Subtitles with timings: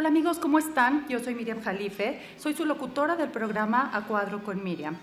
[0.00, 1.06] Hola amigos, ¿cómo están?
[1.10, 4.96] Yo soy Miriam Jalife, soy su locutora del programa A Cuadro con Miriam.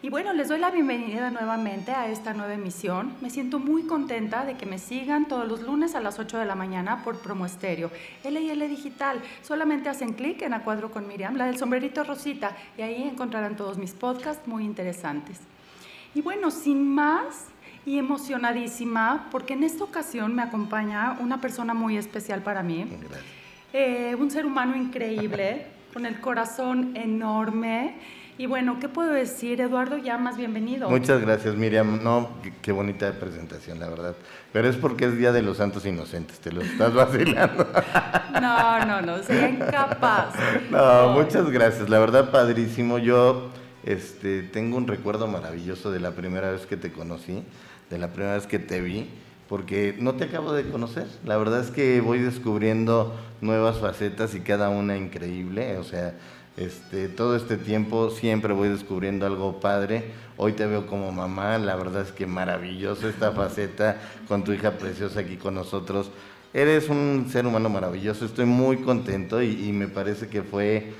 [0.00, 3.14] Y bueno, les doy la bienvenida nuevamente a esta nueva emisión.
[3.20, 6.44] Me siento muy contenta de que me sigan todos los lunes a las 8 de
[6.44, 7.90] la mañana por Promo Estéreo.
[8.22, 9.20] L Digital.
[9.42, 13.56] Solamente hacen clic en A Cuadro con Miriam, la del sombrerito rosita, y ahí encontrarán
[13.56, 15.40] todos mis podcasts muy interesantes.
[16.14, 17.48] Y bueno, sin más,
[17.84, 22.86] y emocionadísima porque en esta ocasión me acompaña una persona muy especial para mí.
[23.72, 27.96] Eh, un ser humano increíble, con el corazón enorme
[28.38, 29.60] y bueno, ¿qué puedo decir?
[29.60, 30.88] Eduardo Llamas, bienvenido.
[30.88, 32.04] Muchas gracias, Miriam.
[32.04, 32.30] No,
[32.62, 34.14] qué, bonita presentación, la verdad.
[34.52, 37.66] Pero es porque es Día de los Santos Inocentes, te lo estás vacilando.
[38.40, 40.34] no, no, no, sería incapaz.
[40.70, 42.98] No, muchas gracias, la verdad, padrísimo.
[42.98, 43.50] Yo
[43.82, 47.42] este, tengo un recuerdo maravilloso de la primera vez que te conocí,
[47.90, 49.10] de la primera vez que te vi
[49.48, 51.06] porque no te acabo de conocer.
[51.24, 55.78] La verdad es que voy descubriendo nuevas facetas y cada una increíble.
[55.78, 56.14] O sea,
[56.58, 60.12] este, todo este tiempo siempre voy descubriendo algo padre.
[60.36, 64.72] Hoy te veo como mamá, la verdad es que maravilloso esta faceta con tu hija
[64.72, 66.10] preciosa aquí con nosotros.
[66.52, 70.94] Eres un ser humano maravilloso, estoy muy contento y, me parece que fue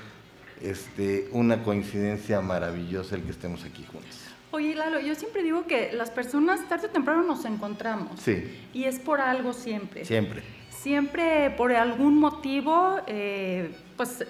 [0.61, 4.28] este, una coincidencia maravillosa el que estemos aquí juntos.
[4.51, 8.19] Oye, Lalo, yo siempre digo que las personas tarde o temprano nos encontramos.
[8.19, 8.43] Sí.
[8.73, 10.05] Y es por algo siempre.
[10.05, 10.41] Siempre.
[10.69, 14.25] Siempre por algún motivo, eh, pues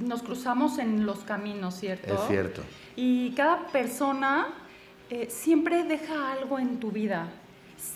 [0.00, 2.14] nos cruzamos en los caminos, ¿cierto?
[2.14, 2.62] Es cierto.
[2.94, 4.48] Y cada persona
[5.10, 7.28] eh, siempre deja algo en tu vida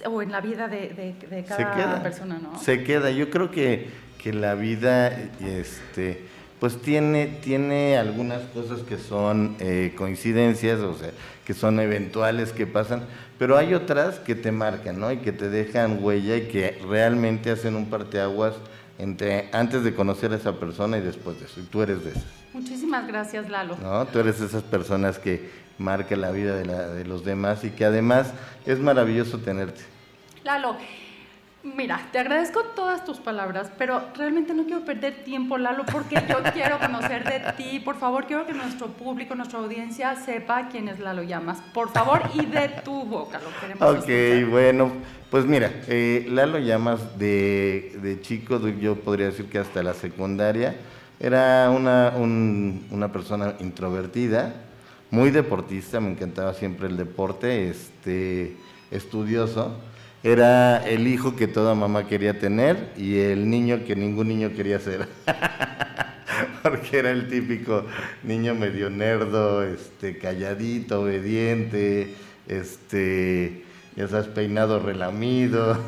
[0.04, 1.14] o en la vida de,
[1.46, 2.58] cada persona, ¿no?
[2.58, 3.10] Se queda.
[3.10, 3.88] Yo creo que,
[4.22, 5.08] que la vida,
[5.40, 6.24] este,
[6.60, 11.10] pues tiene, tiene algunas cosas que son eh, coincidencias, o sea,
[11.44, 13.02] que son eventuales, que pasan,
[13.38, 15.12] pero hay otras que te marcan, ¿no?
[15.12, 18.54] Y que te dejan huella y que realmente hacen un parteaguas
[18.98, 21.60] entre antes de conocer a esa persona y después de eso.
[21.60, 22.24] Y tú eres de esas.
[22.52, 23.76] Muchísimas gracias, Lalo.
[23.76, 27.62] No, tú eres de esas personas que marca la vida de, la, de los demás
[27.62, 28.32] y que además
[28.66, 29.82] es maravilloso tenerte.
[30.42, 30.76] Lalo,
[31.74, 36.36] Mira, te agradezco todas tus palabras, pero realmente no quiero perder tiempo, Lalo, porque yo
[36.52, 37.80] quiero conocer de ti.
[37.80, 41.58] Por favor, quiero que nuestro público, nuestra audiencia sepa quién es Lalo Llamas.
[41.74, 44.02] Por favor, y de tu boca lo queremos.
[44.02, 44.92] Ok, bueno,
[45.30, 50.76] pues mira, eh, Lalo Llamas de, chico, yo podría decir que hasta la secundaria,
[51.20, 54.54] era una, una persona introvertida,
[55.10, 58.56] muy deportista, me encantaba siempre el deporte, este,
[58.90, 59.76] estudioso
[60.22, 64.80] era el hijo que toda mamá quería tener y el niño que ningún niño quería
[64.80, 65.08] ser.
[66.62, 67.84] Porque era el típico
[68.22, 72.14] niño medio nerdo, este, calladito, obediente,
[72.48, 73.64] este,
[73.96, 75.78] ya sabes, peinado relamido.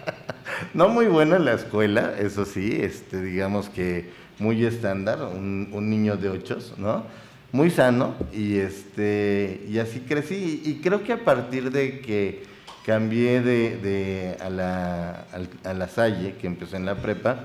[0.74, 5.88] no muy bueno en la escuela, eso sí, este, digamos que muy estándar, un, un
[5.88, 7.04] niño de ocho, ¿no?
[7.52, 10.62] Muy sano y, este, y así crecí.
[10.64, 12.42] Y creo que a partir de que
[12.84, 15.24] cambié de, a, la,
[15.64, 17.40] a, la, Salle, que empecé en la prepa,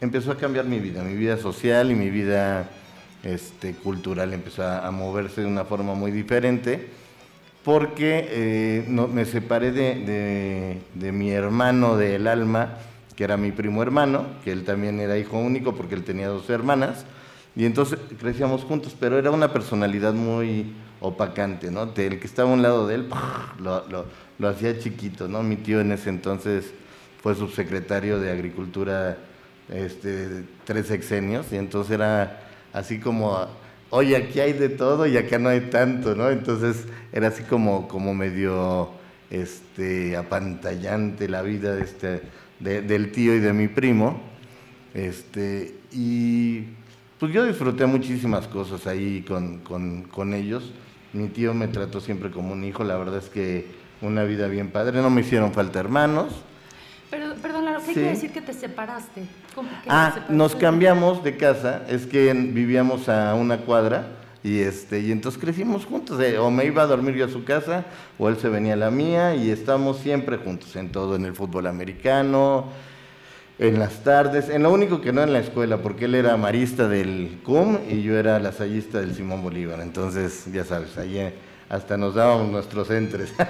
[0.00, 2.68] empezó a cambiar mi vida, mi vida social y mi vida
[3.22, 6.88] este, cultural empezó a, moverse de una forma muy diferente,
[7.64, 12.74] porque eh, no, me separé de, de, mi hermano del alma,
[13.16, 16.48] que era mi primo hermano, que él también era hijo único porque él tenía dos
[16.48, 17.04] hermanas,
[17.56, 21.90] y entonces crecíamos juntos, pero era una personalidad muy opacante, ¿no?
[21.96, 23.08] El que estaba a un lado de él,
[23.58, 24.06] lo,
[24.44, 25.42] hacía chiquito, ¿no?
[25.42, 26.72] Mi tío en ese entonces
[27.22, 29.18] fue subsecretario de Agricultura
[29.68, 32.40] este, tres sexenios y entonces era
[32.72, 33.48] así como,
[33.90, 36.30] oye, aquí hay de todo y acá no hay tanto, ¿no?
[36.30, 38.90] Entonces era así como, como medio
[39.30, 42.22] este, apantallante la vida de este,
[42.60, 44.20] del tío y de mi primo.
[44.94, 46.64] Este, y
[47.18, 50.72] pues yo disfruté muchísimas cosas ahí con, con ellos.
[51.12, 54.70] Mi tío me trató siempre como un hijo, la verdad es que una vida bien
[54.70, 55.00] padre.
[55.00, 56.32] No me hicieron falta hermanos.
[57.10, 59.22] Pero, perdón, ¿qué quiere decir que te separaste?
[59.88, 61.82] ah, nos cambiamos de casa.
[61.88, 64.08] Es que vivíamos a una cuadra
[64.42, 66.20] y este y entonces crecimos juntos.
[66.20, 67.84] Eh, o me iba a dormir yo a su casa
[68.18, 71.34] o él se venía a la mía y estamos siempre juntos en todo, en el
[71.34, 72.66] fútbol americano,
[73.58, 76.88] en las tardes, en lo único que no en la escuela, porque él era marista
[76.88, 79.80] del CUM y yo era lasallista del Simón Bolívar.
[79.80, 81.18] Entonces, ya sabes, allí
[81.68, 83.32] hasta nos dábamos nuestros entres.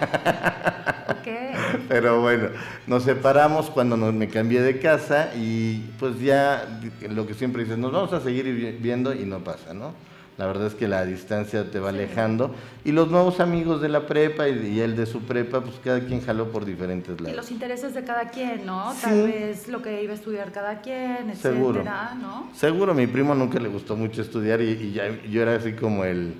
[1.88, 2.48] Pero bueno,
[2.86, 7.92] nos separamos cuando me cambié de casa y pues ya lo que siempre dices, nos
[7.92, 9.94] vamos a seguir viendo y no pasa, ¿no?
[10.38, 12.54] La verdad es que la distancia te va alejando.
[12.84, 16.00] Y los nuevos amigos de la prepa y, y, el de su prepa, pues cada
[16.00, 17.32] quien jaló por diferentes lados.
[17.32, 18.92] Y los intereses de cada quien, ¿no?
[19.00, 21.84] Tal vez lo que iba a estudiar cada quien, etcétera, Seguro.
[22.20, 22.50] ¿no?
[22.54, 26.04] Seguro, mi primo nunca le gustó mucho estudiar y, y ya, yo era así como
[26.04, 26.34] el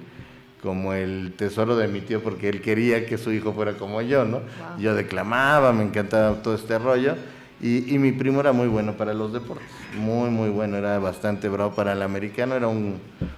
[0.67, 4.25] como el tesoro de mi tío porque él quería que su hijo fuera como yo,
[4.25, 4.39] ¿no?
[4.39, 4.81] Wow.
[4.81, 7.15] Yo declamaba, me encantaba todo este rollo
[7.63, 11.49] y, y, mi primo era muy bueno para los deportes, muy, muy bueno, era bastante
[11.49, 12.97] bravo para el americano, era un,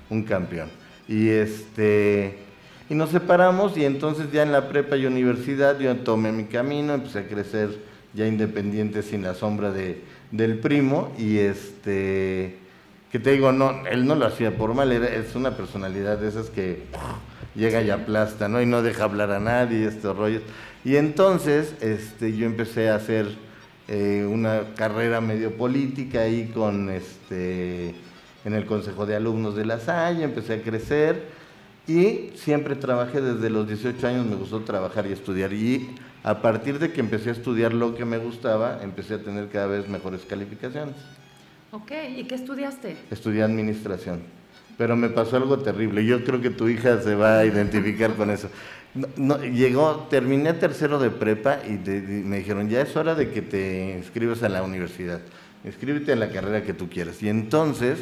[0.08, 0.70] un campeón.
[1.06, 2.38] Y este...
[2.88, 6.94] Y nos separamos y entonces ya en la prepa y universidad yo tomé mi camino,
[6.94, 7.78] empecé a crecer
[8.14, 10.00] ya independiente sin la sombra de,
[10.30, 12.56] del primo y este
[13.10, 16.28] que te digo, no, él no lo hacía por mal, era, es una personalidad de
[16.28, 16.82] esas que
[17.54, 18.60] llega y aplasta, ¿no?
[18.60, 20.42] Y no deja hablar a nadie, estos rollos.
[20.84, 23.26] Y entonces este, yo empecé a hacer
[23.88, 27.94] eh, una carrera medio política ahí con este
[28.44, 31.22] en el Consejo de Alumnos de La Salle, empecé a crecer
[31.86, 35.52] y siempre trabajé desde los 18 años, me gustó trabajar y estudiar.
[35.52, 39.48] Y a partir de que empecé a estudiar lo que me gustaba, empecé a tener
[39.48, 40.94] cada vez mejores calificaciones.
[41.70, 42.96] Ok, ¿y qué estudiaste?
[43.10, 44.20] Estudié administración,
[44.78, 46.02] pero me pasó algo terrible.
[46.02, 48.48] Yo creo que tu hija se va a identificar con eso.
[49.16, 53.42] No, llegó, terminé tercero de prepa y, te, me dijeron, ya es hora de que
[53.42, 55.20] te inscribas a la universidad.
[55.62, 57.22] Inscríbete a la carrera que tú quieras.
[57.22, 57.98] Y entonces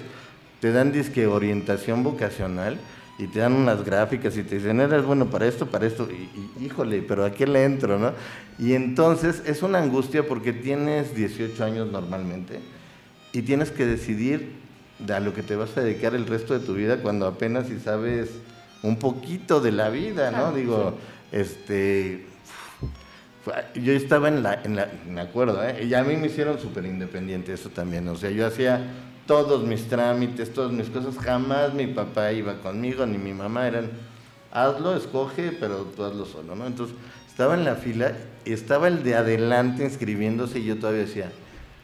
[0.60, 2.78] te dan disque orientación vocacional
[3.18, 6.60] y te dan unas gráficas y te dicen, eres bueno para esto, para esto, y,
[6.60, 8.12] y, híjole, pero ¿a qué le entro, no?
[8.60, 12.60] Y entonces es una angustia porque tienes 18 años normalmente
[13.36, 14.50] y tienes que decidir
[15.12, 17.78] a lo que te vas a dedicar el resto de tu vida cuando apenas si
[17.78, 18.30] sabes
[18.82, 20.38] un poquito de la vida, ¿no?
[20.38, 20.94] Claro, Digo,
[21.30, 21.36] sí.
[21.36, 22.26] este,
[23.74, 25.84] yo estaba en la, en la, me acuerdo, ¿eh?
[25.84, 28.80] y a mí me hicieron súper independiente eso también, o sea, yo hacía
[29.26, 33.90] todos mis trámites, todas mis cosas, jamás mi papá iba conmigo, ni mi mamá, eran,
[34.50, 36.66] hazlo, escoge, pero tú hazlo solo, ¿no?
[36.66, 36.96] Entonces,
[37.28, 38.16] estaba en la fila,
[38.46, 41.30] y estaba el de adelante inscribiéndose y yo todavía decía,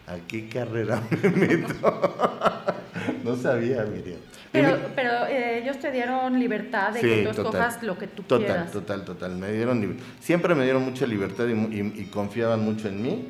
[0.06, 1.74] ¿a qué carrera me meto?
[3.24, 4.18] no sabía, Miriam.
[4.52, 7.62] Pero, pero eh, ellos te dieron libertad de Sí, que tú total.
[7.62, 8.70] escojas lo que tú Total, quieras.
[8.72, 9.36] total, total.
[9.36, 13.28] Me dieron, siempre me dieron mucha libertad y, mu- y- y confiaban mucho en mí.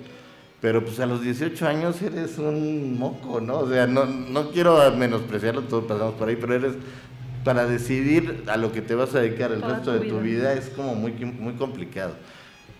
[0.60, 3.58] Pero pues a los 18 años eres un moco, ¿no?
[3.60, 6.74] O sea, no, no quiero menospreciarlo, todos pasamos por ahí, pero eres
[7.44, 10.20] para decidir a lo que te vas a dedicar el Toda resto tu de tu
[10.20, 10.50] vida.
[10.50, 12.14] vida es como muy, muy complicado.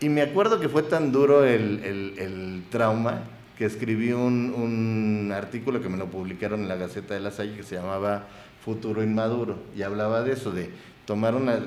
[0.00, 3.22] Y me acuerdo que fue tan duro el, el- el trauma
[3.58, 7.56] que escribí un, un artículo que me lo publicaron en la Gaceta de la Salle
[7.56, 8.26] que se llamaba
[8.64, 10.70] Futuro Inmaduro y hablaba de eso, de
[11.06, 11.58] tomar una...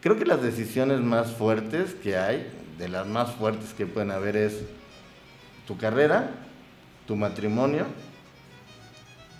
[0.00, 2.46] Creo que las decisiones más fuertes que hay,
[2.78, 4.60] de las más fuertes que pueden haber es
[5.66, 6.30] tu carrera,
[7.06, 7.86] tu matrimonio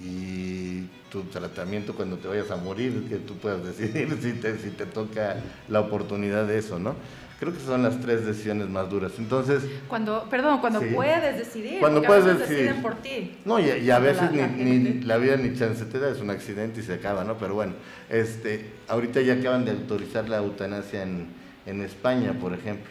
[0.01, 4.71] y tu tratamiento cuando te vayas a morir, que tú puedas decidir si te, si
[4.71, 5.37] te toca
[5.69, 6.95] la oportunidad de eso, ¿no?
[7.39, 9.13] Creo que son las tres decisiones más duras.
[9.19, 10.87] Entonces, Cuando, perdón, cuando Sí.
[10.95, 11.81] puedes decidir.
[11.81, 12.63] Cuando a puedes veces decidir.
[12.65, 13.37] deciden por ti.
[13.45, 16.11] no, y, y a veces la- ni, la ni la vida ni chance te da,
[16.11, 17.37] es un accidente y se acaba, ¿no?
[17.37, 17.75] Pero bueno,
[18.09, 21.27] este, ahorita ya acaban de autorizar la eutanasia en,
[21.67, 22.91] en España, por ejemplo.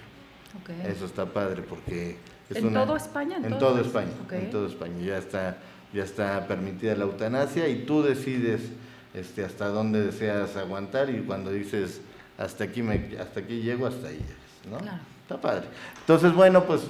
[0.62, 0.70] Ok.
[0.92, 2.18] Eso está padre porque
[2.50, 3.38] es ¿En una- todo España?
[3.38, 3.82] En, todo todo?
[3.82, 4.34] España, Ok.
[4.34, 5.58] en todo España ya está
[5.94, 8.62] ya está permitida la eutanasia y tú decides
[9.14, 12.02] este hasta dónde deseas aguantar y cuando dices
[12.38, 14.78] hasta aquí me hasta aquí llego hasta ahí llegas, ¿no?
[14.78, 15.00] Claro.
[15.22, 15.66] Está padre.
[16.02, 16.82] Entonces, bueno, pues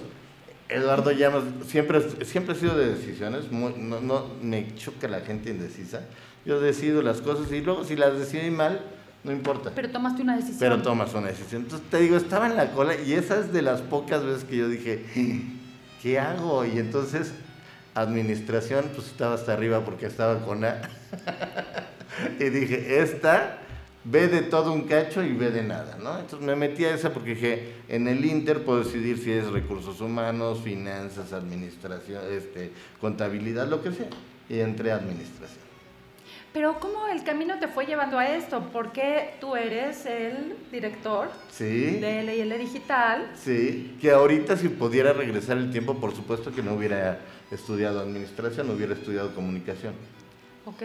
[0.67, 5.51] Eduardo Llamas siempre siempre he sido de decisiones, muy- no, no me choca la gente
[5.51, 6.01] indecisa.
[6.45, 8.81] Yo decido las cosas y luego si las decidí mal,
[9.23, 9.71] no importa.
[9.73, 10.59] Pero tomaste una decisión.
[10.59, 11.63] Pero tomas una decisión.
[11.63, 14.57] Entonces te digo, estaba en la cola y esa es de las pocas veces que
[14.57, 15.05] yo dije,
[16.01, 16.65] ¿qué hago?
[16.65, 17.31] Y entonces,
[17.95, 20.81] administración, pues estaba hasta arriba porque estaba con A.
[22.39, 23.59] y dije, esta
[24.05, 26.17] ve de todo un cacho y ve de nada, ¿no?
[26.19, 29.99] Entonces me metí a esa porque dije, en el Inter puedo decidir si es recursos
[30.01, 32.71] humanos, finanzas, administración, este,
[33.01, 34.07] contabilidad, lo que sea.
[34.47, 35.65] Y entré a administración.
[36.53, 38.69] Pero ¿cómo el camino te fue llevando a esto?
[38.71, 41.97] Porque tú eres el director Sí.
[41.99, 43.29] de LL Digital.
[43.35, 47.19] Sí, que ahorita si pudiera regresar el tiempo, por supuesto que no hubiera
[47.51, 49.93] estudiado administración, hubiera estudiado comunicación,
[50.67, 50.81] Ok.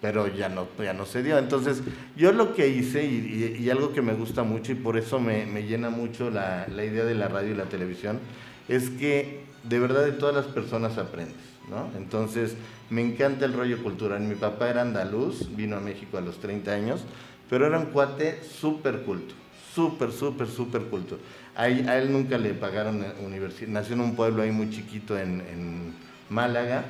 [0.00, 1.38] pero ya no, ya no se dio.
[1.38, 1.82] Entonces,
[2.16, 5.18] yo lo que hice, y, y- y algo que me gusta mucho, y por eso
[5.18, 8.20] me, me llena mucho la, la idea de la radio y la televisión,
[8.68, 11.34] es que de verdad de todas las personas aprendes,
[11.68, 11.88] ¿no?
[11.96, 12.54] Entonces,
[12.90, 14.20] me encanta el rollo cultural.
[14.20, 17.02] Mi papá era andaluz, vino a México a los 30 años,
[17.50, 19.34] pero era un cuate súper culto,
[19.74, 21.18] súper, súper, súper culto.
[21.56, 25.40] A a él nunca le pagaron universidad, nació en un pueblo ahí muy chiquito en,
[25.40, 25.92] en
[26.30, 26.84] Málaga,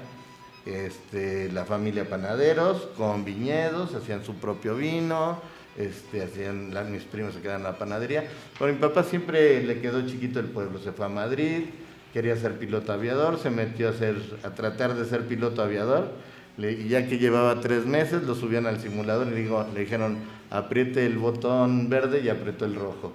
[0.66, 5.40] este, la familia Panaderos, con viñedos, hacían su propio vino,
[5.76, 8.25] este, hacían, mis primos se quedaban en la panadería.
[8.59, 11.64] Pero mi papá siempre le quedó chiquito el pueblo, se fue a Madrid,
[12.12, 16.12] quería ser piloto aviador, se metió a, ser, a tratar de ser piloto aviador,
[16.56, 20.18] y ya que llevaba tres meses, lo subían al simulador y digo, le dijeron,
[20.50, 23.12] apriete el botón verde y apretó el rojo.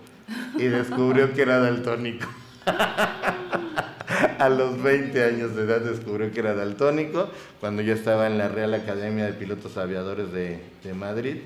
[0.57, 2.27] Y descubrió que era daltónico.
[4.39, 7.29] a los 20 años de edad descubrió que era daltónico,
[7.59, 10.59] cuando yo estaba en la Real Academia de Pilotos Aviadores de,
[10.93, 11.37] Madrid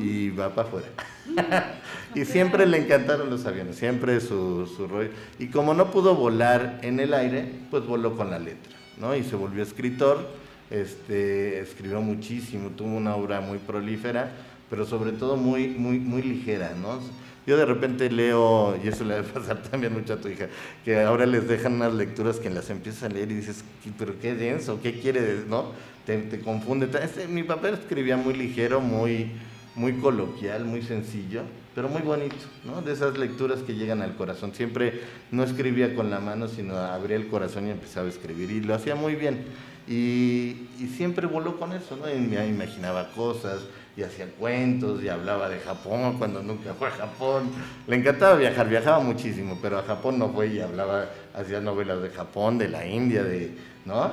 [0.00, 0.86] y va para afuera.
[2.14, 5.10] y siempre le encantaron los aviones, siempre su, su rollo.
[5.38, 9.14] Y como no pudo volar en el aire, pues voló con la letra, ¿no?
[9.14, 10.26] Y se volvió escritor,
[10.70, 14.32] este, escribió muchísimo, tuvo una obra muy prolífera,
[14.70, 17.00] pero sobre todo muy, muy, muy ligera, ¿no?
[17.48, 20.48] Yo de repente leo, y eso le debe pasar también mucho a tu hija,
[20.84, 23.64] que ahora les dejan unas lecturas que las empiezas a leer y dices,
[23.98, 25.72] pero qué denso, qué quiere, ¿no?
[26.04, 26.90] Te, te confunde.
[27.02, 29.30] Este, mi papá escribía muy ligero, muy,
[29.76, 31.40] muy coloquial, muy sencillo,
[31.74, 32.36] pero muy bonito,
[32.66, 32.82] ¿no?
[32.82, 34.52] De esas lecturas que llegan al corazón.
[34.52, 35.00] Siempre
[35.30, 38.74] no escribía con la mano, sino abría el corazón y empezaba a escribir, y lo
[38.74, 39.46] hacía muy bien.
[39.88, 42.12] Y, y siempre voló con eso, ¿no?
[42.12, 43.62] Y me imaginaba cosas,
[43.98, 47.50] y hacía cuentos y hablaba de Japón cuando nunca fue a Japón.
[47.88, 52.10] Le encantaba viajar, viajaba muchísimo, pero a Japón no fue y hablaba, hacía novelas de
[52.10, 54.12] Japón, de la India, de, ¿no?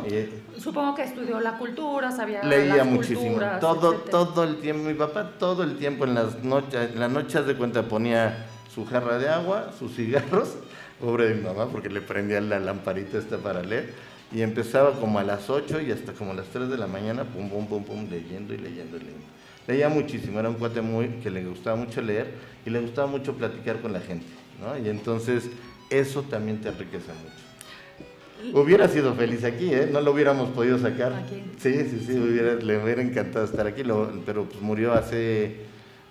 [0.57, 5.61] Supongo que estudió la cultura, sabía Leía muchísimo, todo, todo el tiempo, mi papá todo
[5.61, 9.71] el tiempo en las noches, en las noches de cuenta ponía su jarra de agua,
[9.77, 10.55] sus cigarros,
[10.99, 13.93] pobre de mi mamá porque le prendía la lamparita esta para leer
[14.31, 17.23] y empezaba como a las 8 y hasta como a las 3 de la mañana,
[17.23, 19.35] pum, pum, pum, pum, leyendo y leyendo y leyendo.
[19.67, 22.27] Leía muchísimo, era un cuate muy que le gustaba mucho leer
[22.65, 24.27] y le gustaba mucho platicar con la gente,
[24.61, 24.77] ¿no?
[24.77, 25.49] Y entonces
[25.89, 28.59] eso también te enriquece mucho.
[28.59, 29.89] Hubiera sido feliz aquí, ¿eh?
[29.91, 31.13] No lo hubiéramos podido sacar.
[31.13, 31.41] Aquí.
[31.57, 33.81] Sí, sí, sí, le hubiera encantado estar aquí,
[34.25, 35.61] pero pues murió hace,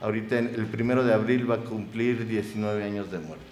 [0.01, 3.45] ahorita el primero de abril va a cumplir 19 años de muerto.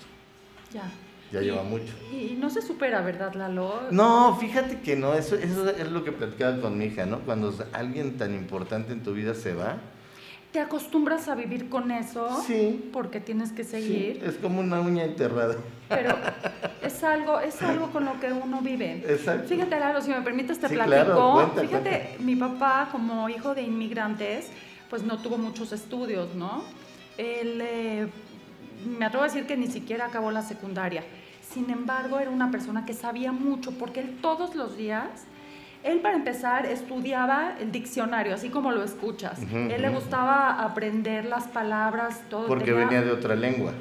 [0.73, 0.90] Ya.
[1.30, 1.94] Ya lleva mucho.
[2.12, 3.85] Y no se supera, ¿verdad, Lalo?
[3.90, 7.21] No, fíjate que no, eso, eso es lo que platicaba con mi hija, ¿no?
[7.21, 9.78] Cuando alguien tan importante en tu vida se va,
[10.52, 12.42] te acostumbras a vivir con eso.
[12.47, 12.90] Sí.
[12.92, 14.23] Porque tienes que seguir.
[14.25, 15.56] es como una uña enterrada.
[15.88, 16.14] Pero
[16.82, 19.02] es algo, es algo con lo que uno vive.
[19.09, 19.49] Exacto.
[19.49, 21.50] Fíjate, Lalo, si me permites te platico.
[21.59, 24.50] Fíjate, mi papá, como hijo de inmigrantes,
[24.90, 26.62] pues no tuvo muchos estudios, ¿no?
[27.16, 28.09] Él, eh,
[28.87, 31.02] me atrevo a decir que ni siquiera acabó la secundaria.
[31.40, 35.09] Sin embargo, era una persona que sabía mucho porque él todos los días
[35.84, 39.40] él, para empezar, estudiaba el diccionario, así como lo escuchas.
[39.52, 42.46] él le gustaba aprender las palabras, todo.
[42.46, 43.72] Porque venía de otra lengua.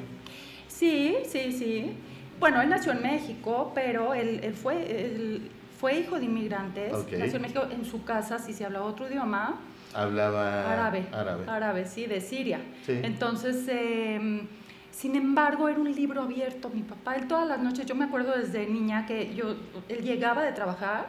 [0.66, 1.92] Sí, sí, sí.
[2.40, 5.40] Bueno, él nació en México, pero él, fue,
[5.78, 6.92] fue hijo de inmigrantes.
[6.92, 9.60] Nació en México, en su casa si se hablaba otro idioma.
[9.94, 11.06] Hablaba árabe.
[11.12, 11.44] Árabe.
[11.46, 12.60] Árabe, sí, de Siria.
[12.88, 14.48] Entonces, em,
[14.90, 17.14] sin embargo, era un libro abierto, mi papá.
[17.14, 19.54] Él todas las noches, yo me acuerdo desde niña que yo,
[19.88, 21.06] él llegaba de trabajar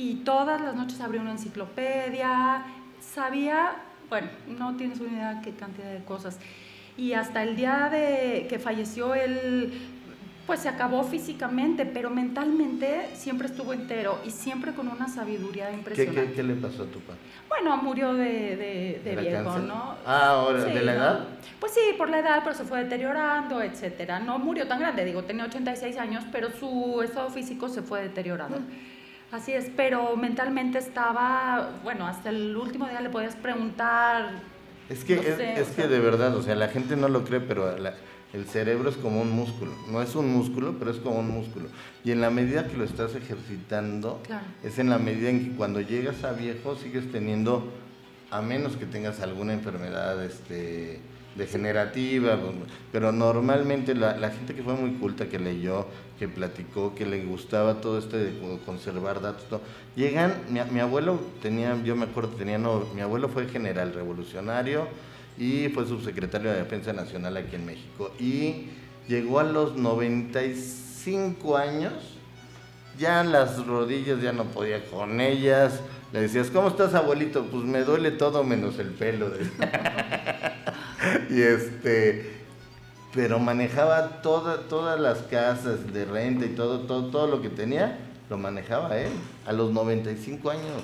[0.00, 2.64] y todas las noches abría una enciclopedia,
[3.00, 3.72] sabía,
[4.08, 6.38] bueno, no tienes una idea qué cantidad de cosas.
[6.96, 9.72] Y hasta el día de que falleció él,
[10.46, 16.32] pues se acabó físicamente, pero mentalmente siempre estuvo entero y siempre con una sabiduría impresionante.
[16.32, 17.20] ¿Qué, le pasó a tu padre?
[17.50, 19.96] Bueno, murió de, de, viejo, ¿no?
[20.06, 21.28] Ah, ahora, ¿de la edad?
[21.60, 24.18] Pues sí, por la edad, pero se fue deteriorando, etcétera.
[24.18, 28.60] No murió tan grande, digo, tenía 86 años, pero su estado físico se fue deteriorando.
[28.60, 28.89] Mm.
[29.32, 34.42] Así es, pero mentalmente estaba, bueno, hasta el último día le podías preguntar.
[34.88, 37.72] Es que, es, que de verdad, o sea, la gente no lo cree, pero
[38.32, 39.72] el cerebro es como un músculo.
[39.88, 41.68] No es un músculo, pero es como un músculo.
[42.04, 44.20] Y en la medida que lo estás ejercitando,
[44.64, 47.72] es en la medida en que cuando llegas a viejo sigues teniendo,
[48.32, 51.00] a menos que tengas alguna enfermedad, este
[51.36, 52.38] degenerativa,
[52.92, 55.86] pero normalmente la, gente que fue muy culta, que leyó,
[56.18, 58.32] que platicó, que le gustaba todo esto de
[58.66, 59.60] conservar datos,
[59.96, 64.86] llegan, mi, mi, abuelo tenía, yo me acuerdo, tenía, no, mi abuelo fue general revolucionario
[65.38, 68.66] y fue subsecretario de Defensa Nacional aquí en México y
[69.08, 71.92] llegó a los 95 años,
[72.98, 75.80] ya las rodillas ya no podía con ellas,
[76.12, 77.44] le decías, ¿cómo estás abuelito?
[77.44, 79.30] Pues me duele todo menos el pelo.
[81.30, 82.40] y este,
[83.14, 87.98] pero manejaba toda, todas las casas de renta y todo, todo, todo lo que tenía,
[88.28, 89.12] lo manejaba él,
[89.46, 90.82] a los 95 años.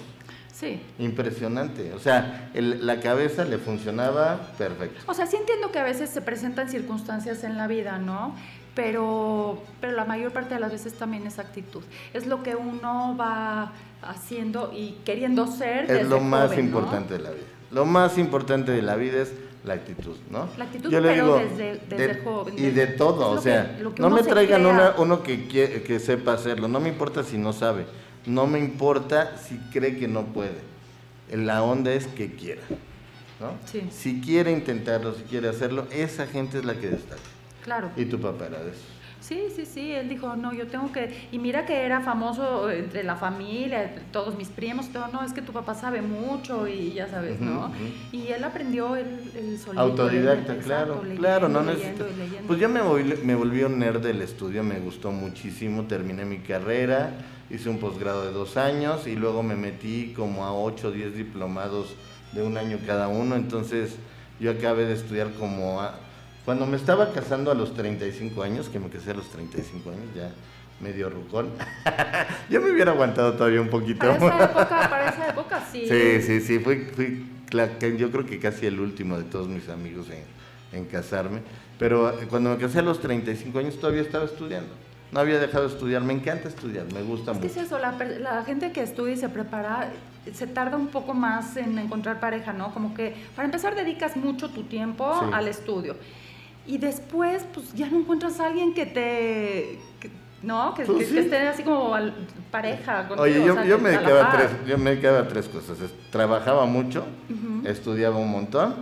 [0.53, 0.81] Sí.
[0.99, 1.93] Impresionante.
[1.93, 5.05] O sea, la cabeza le funcionaba perfecto.
[5.07, 8.35] O sea, sí entiendo que a veces se presentan circunstancias en la vida, ¿no?
[8.77, 11.83] pero, pero la mayor parte de las veces también es actitud.
[12.13, 13.73] Es lo que uno va
[14.03, 15.91] haciendo y queriendo ser.
[15.91, 17.47] Es lo más importante de la vida.
[17.73, 19.33] Lo más importante de la vida es
[19.67, 20.49] la actitud, ¿no?
[20.57, 22.55] La actitud, Yo le pero desde, desde joven.
[22.57, 26.89] Y de todo, o sea, no me traigan uno que, que sepa hacerlo, no me
[26.89, 27.85] importa si no sabe,
[28.25, 30.77] no me importa si cree que no puede.
[31.33, 32.63] La onda es que quiera,
[33.41, 33.53] ¿no?
[33.91, 37.21] Si quiere intentarlo, si quiere hacerlo, esa gente es la que destaca.
[37.65, 37.91] Claro.
[37.97, 38.96] Y tu papá era de eso.
[39.27, 43.03] Sí, sí, sí, él dijo, no, yo tengo que, y mira que era famoso entre
[43.03, 46.93] la familia, entre todos mis primos, todo, no, es que tu papá sabe mucho y
[46.93, 47.73] ya sabes, ¿no?
[48.13, 49.83] Y él aprendió el, el solito.
[49.83, 52.07] Autodidacta, claro, claro, no necesito.
[52.47, 56.39] Pues yo me volví, me volví un nerd del estudio, me gustó muchísimo, terminé mi
[56.39, 57.11] carrera,
[57.51, 61.17] hice un posgrado de dos años y luego me metí como a ocho o diez
[61.17, 61.97] diplomados
[62.31, 63.97] de un año cada uno, entonces
[64.39, 65.81] yo acabé de estudiar como...
[65.81, 65.99] A,
[66.47, 70.05] cuando me estaba casando a los 35 años, que me casé a los 35 años,
[70.15, 70.31] ya
[70.81, 71.51] medio rucón,
[72.51, 73.99] yo me hubiera aguantado todavía un poquito.
[73.99, 75.87] Para esa época, para esa época sí.
[75.89, 77.27] Sí, sí, sí, fui, fui
[77.99, 81.41] yo creo que casi el último de todos mis amigos en, en casarme.
[81.81, 84.71] Pero eh, cuando me casé a los 35 años todavía estaba estudiando.
[85.11, 87.47] No había dejado de estudiar, me encanta estudiar, me gusta mucho.
[87.47, 89.91] Es eso, la, la, gente que estudia y se prepara
[90.33, 92.73] se tarda un poco más en encontrar pareja, ¿no?
[92.73, 95.97] Como que para empezar dedicas mucho tu tiempo al estudio
[96.67, 99.79] y después pues ya no encuentras a alguien que te...
[100.43, 100.75] ¿no?
[100.75, 101.97] Que, pues esté así como
[102.51, 103.09] pareja.
[103.17, 105.79] Oye, yo, yo, me dedicaba tres, yo me dedicaba tres cosas.
[106.11, 107.05] Trabajaba mucho,
[107.65, 108.75] estudiaba un montón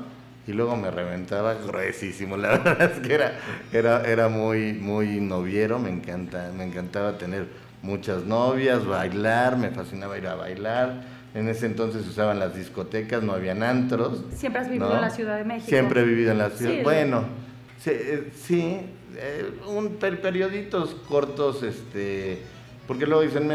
[0.46, 2.36] y luego me reventaba gruesísimo.
[2.36, 3.32] La verdad es que era,
[3.72, 7.48] era, era muy, muy noviero, me, encanta, me encantaba tener
[7.82, 11.14] muchas novias, bailar, me fascinaba ir a bailar.
[11.34, 14.24] En ese entonces usaban las discotecas, no habían antros.
[14.34, 15.68] ¿Siempre has vivido en la Ciudad de México?
[15.68, 16.82] Siempre he vivido en la ciudad.
[16.84, 17.43] bueno, Sí, eh,
[17.80, 18.80] sí
[19.16, 22.38] eh, un perioditos cortos, este,
[22.86, 23.50] porque luego dicen,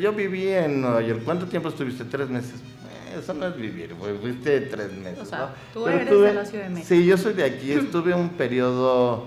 [0.00, 2.04] yo viví en Nueva York, ¿cuánto tiempo estuviste?
[2.04, 2.54] Tres meses.
[2.54, 5.20] Eh, eso no es vivir, fuiste tres meses.
[5.20, 6.88] O sea, tú eres de la Ciudad de México.
[6.88, 9.26] Sí, yo soy de aquí, estuve un periodo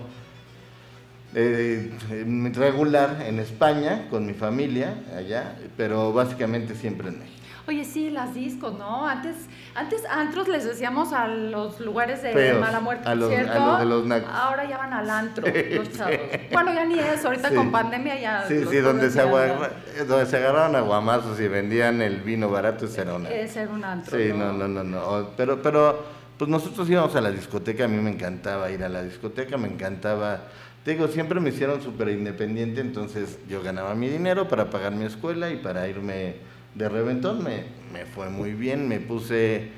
[2.54, 7.33] regular en España con mi familia allá, pero básicamente siempre en México.
[7.66, 9.08] Oye, sí, las discos, ¿no?
[9.08, 9.36] Antes,
[9.74, 13.54] antes antros les decíamos a los lugares de mala muerte, a los, ¿cierto?
[13.54, 16.18] A los de los Ahora ya van al antro, los chavos.
[16.52, 18.48] Bueno, ya ni eso, ahorita con pandemia ya.
[18.50, 23.14] Sí, sí, donde se, donde se agarraron aguamazos y vendían el vino barato, ese era
[23.14, 23.34] un antro.
[23.34, 24.18] Ese era un antro.
[24.18, 25.30] Sí, no, no, no, no.
[25.38, 26.04] Pero, pero,
[26.38, 29.70] pues nosotros íbamos a la discoteca, a mí me encantaba ir a la discoteca, me
[29.70, 30.42] encantaba.
[30.84, 35.06] Te digo, siempre me hicieron súper independiente, entonces yo ganaba mi dinero para pagar mi
[35.06, 39.70] escuela y para irme de reventón me, me fue muy bien, me puse,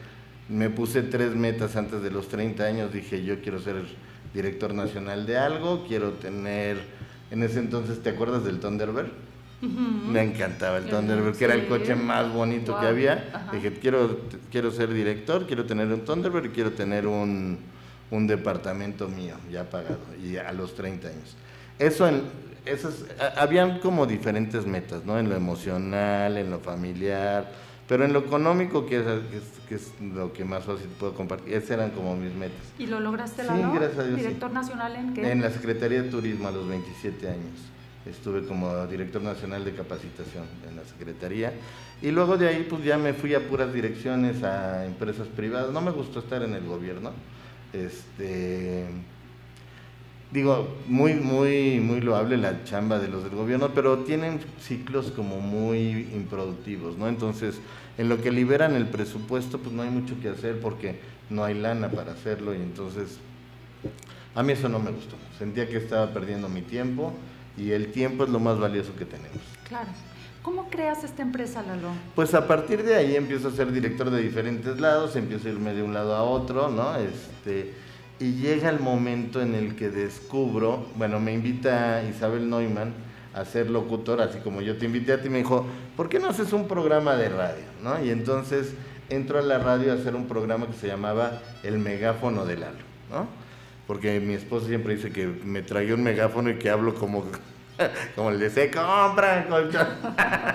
[0.50, 3.84] me puse tres metas antes de los 30 años, dije yo quiero ser
[4.34, 6.78] director nacional de algo, quiero tener,
[7.32, 9.08] en ese entonces, ¿te acuerdas del Thunderbird?
[9.62, 13.48] Me encantaba el Thunderbird, que era el coche más bonito que había.
[13.52, 14.20] Dije, quiero,
[14.52, 17.58] quiero ser director, quiero tener un Thunderbird y quiero tener un,
[18.12, 21.36] un departamento mío ya pagado, y a los 30 años.
[21.80, 22.22] Eso en,
[22.66, 23.06] esas,
[23.38, 25.20] habían como diferentes metas, ¿no?
[25.20, 27.52] En lo emocional, en lo familiar,
[27.88, 29.06] pero en lo económico, que es,
[29.70, 32.60] que es, lo que más fácil puedo compartir, esas eran como mis metas.
[32.80, 34.18] ¿Y lo lograste, la Sí, gracias a Dios.
[34.18, 35.32] ¿Director nacional en qué?
[35.32, 37.60] En la Secretaría de Turismo a los 27 años.
[38.06, 41.54] Estuve como director nacional de capacitación en la Secretaría.
[42.02, 45.72] Y luego de ahí, pues ya me fui a puras direcciones a empresas privadas.
[45.72, 47.12] No me gustó estar en el gobierno.
[47.74, 48.86] Este
[50.32, 55.40] digo, muy, muy, muy loable la chamba de los del gobierno, pero tienen ciclos como
[55.40, 57.08] muy improductivos, ¿no?
[57.08, 57.60] Entonces,
[57.98, 61.54] en lo que liberan el presupuesto, pues no hay mucho que hacer porque no hay
[61.54, 63.18] lana para hacerlo y entonces
[64.36, 65.16] a mí eso no me gustó.
[65.40, 67.14] Sentía que estaba perdiendo mi tiempo
[67.58, 69.40] y el tiempo es lo más valioso que tenemos.
[69.68, 69.90] Claro.
[70.42, 71.88] ¿Cómo creas esta empresa, Lalo?
[72.14, 75.74] Pues a partir de ahí empiezo a ser director de diferentes lados, empiezo a irme
[75.74, 76.96] de un lado a otro, ¿no?
[76.98, 77.74] Este,
[78.20, 82.94] y llega el momento en el que descubro, bueno, me invita Isabel Neumann
[83.34, 85.66] a ser locutor, así como yo te invité a ti, me dijo,
[85.98, 87.66] ¿por qué no haces un programa de radio?
[87.84, 88.02] ¿no?
[88.04, 88.74] Y entonces
[89.10, 92.78] entro a la radio a hacer un programa que se llamaba El Megáfono del Lalo,
[93.12, 93.28] ¿no?
[93.88, 97.26] Porque mi esposo siempre dice que me trae un megáfono y que hablo como,
[98.16, 99.88] como el de se compra colchón.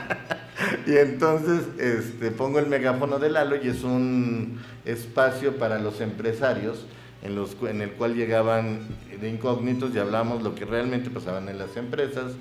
[0.87, 6.87] y entonces este, pongo el megáfono del Lalo y es un espacio para los empresarios
[7.23, 8.81] en, los, en el cual llegaban
[9.21, 12.33] de incógnitos y hablamos lo que realmente pasaban en las empresas,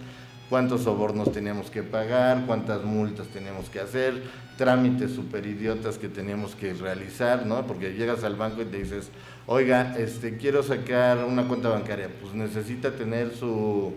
[0.49, 4.23] cuántos sobornos teníamos que pagar, cuántas multas teníamos que hacer,
[4.57, 7.65] trámites super idiotas que teníamos que realizar, ¿no?
[7.67, 9.09] Porque llegas al banco y te dices,
[9.45, 13.93] oiga, este, quiero sacar una cuenta bancaria, pues necesita tener su,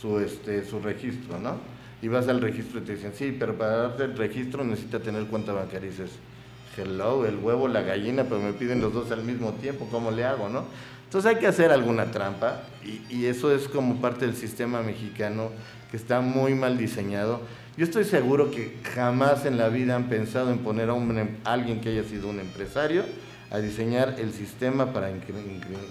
[0.00, 1.56] su, este, su registro, ¿no?
[2.02, 5.24] Y vas al registro y te dicen, sí, pero para darte el registro necesita tener
[5.26, 5.88] cuenta bancaria.
[5.88, 6.10] Y dices,
[6.82, 10.48] el huevo, la gallina, pero me piden los dos al mismo tiempo, ¿cómo le hago,
[10.48, 10.64] no?
[11.04, 15.50] Entonces hay que hacer alguna trampa y, eso es como parte del sistema mexicano
[15.90, 17.40] que está muy mal diseñado.
[17.76, 21.36] Yo estoy seguro que jamás en la vida han pensado en poner a, un, em,
[21.44, 23.04] alguien que haya sido un empresario
[23.50, 25.10] a diseñar el sistema para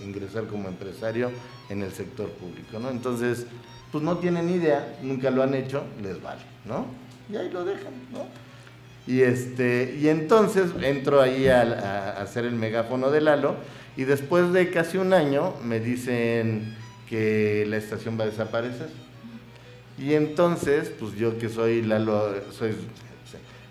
[0.03, 1.31] ingresar como empresario
[1.69, 2.89] en el sector público, ¿no?
[2.89, 3.47] Entonces,
[3.91, 6.85] pues no tienen idea, nunca lo han hecho, les vale, ¿no?
[7.31, 8.44] Y ahí lo dejan, ¿no?
[9.07, 13.55] Y, este, y entonces entro ahí a, a hacer el megáfono de Lalo
[13.97, 16.75] y después de casi un año me dicen
[17.07, 18.89] que la estación va a desaparecer.
[19.97, 22.75] Y entonces, pues yo que soy Lalo, soy,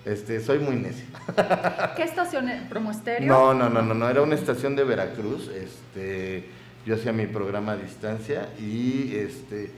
[0.04, 1.04] este, soy muy necio.
[1.96, 2.48] ¿Qué estación?
[2.70, 3.28] ¿Promo estéreo?
[3.28, 5.48] No, no, no, no, no, era una estación de Veracruz.
[5.48, 6.48] Este,
[6.86, 9.70] yo hacía mi programa a distancia y este,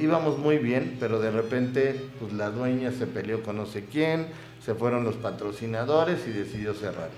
[0.00, 4.28] íbamos muy bien, pero de repente, pues la dueña se peleó con no sé quién,
[4.64, 7.10] se fueron los patrocinadores y decidió cerrar.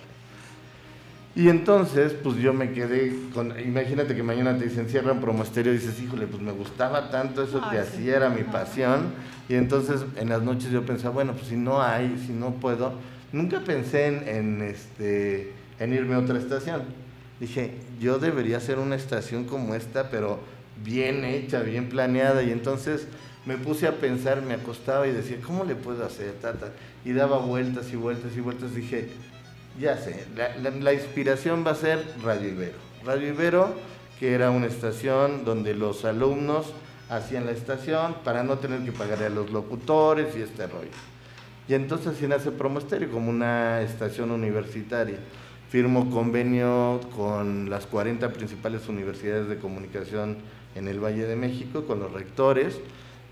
[1.35, 5.75] Y entonces, pues yo me quedé con, imagínate que mañana te dicen cierran promo estéreo
[5.75, 9.13] y dices, híjole, pues me gustaba tanto eso que hacía, era mi pasión.
[9.51, 12.95] Y entonces en las noches yo pensaba, bueno, pues si no hay, si no puedo,
[13.33, 17.06] nunca pensé en, en, este, en irme a otra estación.
[17.41, 20.39] Dije, yo debería hacer una estación como esta, pero
[20.83, 22.43] bien hecha, bien planeada.
[22.43, 23.07] Y entonces
[23.45, 26.35] me puse a pensar, me acostaba y decía, ¿cómo le puedo hacer?
[27.05, 28.75] Y daba vueltas y vueltas y vueltas.
[28.75, 29.09] Dije,
[29.81, 30.25] ya sé,
[30.63, 32.79] la, inspiración va a ser Radio Ibero.
[33.05, 33.75] Radio Ibero,
[34.19, 36.73] que era una estación donde los alumnos
[37.09, 40.91] hacían la estación para no tener que pagar a los locutores y este rollo.
[41.69, 45.19] Y entonces así nace Promo Estéreo como una estación universitaria.
[45.71, 50.39] Firmo convenio con las 40 principales universidades de comunicación
[50.75, 52.81] en el Valle de México, con los rectores.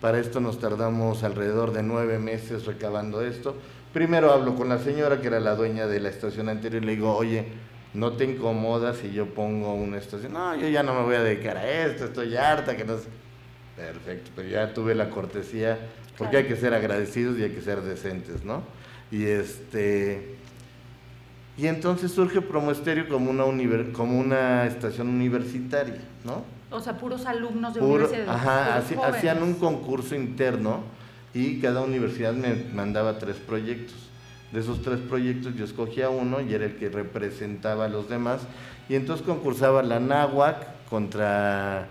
[0.01, 3.57] Para esto nos tardamos alrededor de nueve meses recabando esto
[3.95, 6.97] Primero hablo con la señora que era la dueña de la estación anterior y le
[6.97, 7.45] digo, oye,
[7.95, 10.33] ¿no te incomoda si yo pongo una estación?
[10.33, 13.05] No, yo ya no me voy a dedicar a esto, estoy harta, que no sé.
[13.77, 15.79] Perfecto, pero ya tuve la cortesía,
[16.19, 18.65] porque hay que ser agradecidos y hay que ser decentes, ¿no?
[19.13, 20.34] Y este...
[21.57, 23.45] Y entonces surge Promo Estéreo como una,
[23.93, 26.43] como una estación universitaria, ¿no?
[26.71, 28.29] O sea, puros alumnos de universidad.
[28.29, 30.81] Ajá, hacían un concurso interno
[31.33, 33.95] y cada universidad me mandaba tres proyectos.
[34.51, 38.41] De esos tres proyectos yo escogía uno y era el que representaba a los demás.
[38.89, 41.89] Y entonces concursaba la NAWAC contra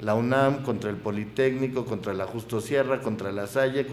[0.00, 3.86] la UNAM, contra el Politécnico, contra la Justo Sierra, contra la Salle,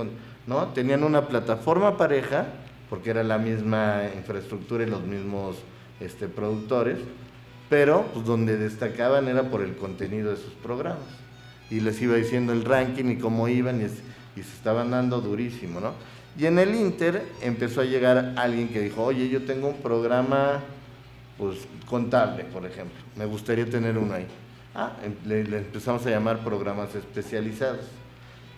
[0.48, 0.68] ¿no?
[0.68, 2.48] Tenían una plataforma pareja,
[2.92, 5.56] porque era la misma infraestructura y los mismos
[6.00, 7.00] este, productores,
[7.70, 11.08] pero pues, donde destacaban era por el contenido de sus programas.
[11.72, 13.82] Y les iba diciendo el ranking y cómo iban.
[13.82, 13.86] Y
[14.36, 15.94] y se estaban dando durísimo, ¿no?
[16.38, 20.62] Y en el Inter empezó a llegar alguien que dijo, oye, yo tengo un programa
[21.38, 24.28] pues, contable, por ejemplo, me gustaría tener uno ahí.
[24.74, 27.86] Ah, em, le, empezamos a llamar programas especializados.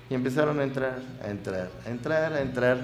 [0.09, 2.77] Y empezaron a entrar, a entrar, a entrar, a entrar.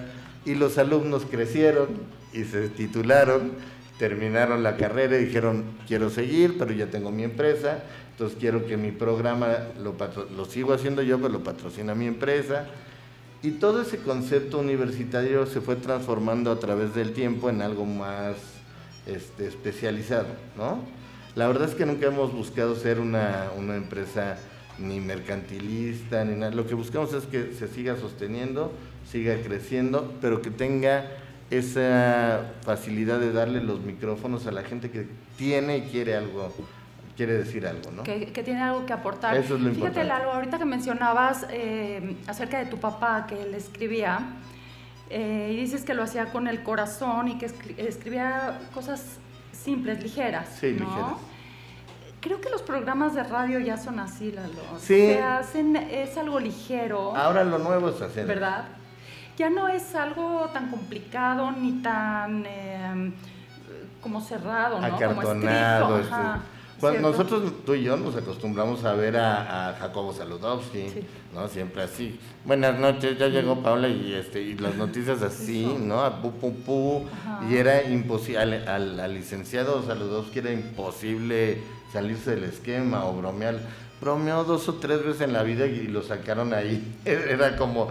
[0.50, 1.90] Y los alumnos crecieron
[2.34, 3.52] y se titularon,
[4.00, 8.76] terminaron la carrera y dijeron, quiero seguir, pero ya tengo mi empresa, entonces quiero que
[8.76, 9.96] mi programa lo,
[10.36, 12.66] lo sigo haciendo yo, pero lo patrocina mi empresa.
[13.44, 18.38] Y todo ese concepto universitario se fue transformando a través del tiempo en algo más
[19.06, 20.80] este, especializado, ¿no?
[21.36, 24.40] La verdad es que nunca hemos buscado ser una, una empresa
[24.80, 26.52] ni mercantilista, ni nada.
[26.56, 28.72] Lo que buscamos es que se siga sosteniendo,
[29.10, 31.06] siga creciendo, pero que tenga
[31.50, 36.54] esa facilidad de darle los micrófonos a la gente que tiene y quiere algo
[37.20, 38.04] quiere decir algo, ¿no?
[38.04, 39.36] Que, tiene algo que aportar.
[39.36, 43.54] Eso es lo Fíjate, Lalo, ahorita que mencionabas eh, acerca de tu papá que él
[43.56, 44.20] escribía,
[45.10, 49.18] eh, y dices que lo hacía con el corazón y que escribía cosas
[49.52, 50.48] simples, ligeras.
[50.62, 51.18] Sí, ligeras.
[52.22, 54.80] Creo que los programas de radio ya son así, Lalo.
[54.80, 54.96] Sí.
[54.96, 57.14] Se hacen, es algo ligero.
[57.18, 58.26] Ahora lo nuevo es hacer.
[58.28, 58.79] ¿Verdad?
[59.40, 63.14] Ya no es algo tan complicado ni tan eh,
[64.02, 64.86] como cerrado, ¿no?
[64.86, 65.86] Acartonado.
[65.86, 66.16] Como este,
[66.82, 70.88] cuando nosotros, tú y yo, nos acostumbramos a ver a, Jacobo Saludowski,
[71.34, 71.48] ¿no?
[71.48, 72.20] Siempre así.
[72.44, 76.02] Buenas noches, ya llegó Paula y este y las noticias así, ¿no?
[76.02, 77.06] A pu, pu, pu.
[77.50, 81.62] Y era imposible, al, licenciado Saludowski era imposible
[81.94, 83.58] salirse del esquema o bromear.
[84.02, 86.98] Bromeó dos o tres veces en la vida y lo sacaron ahí.
[87.06, 87.90] Era como,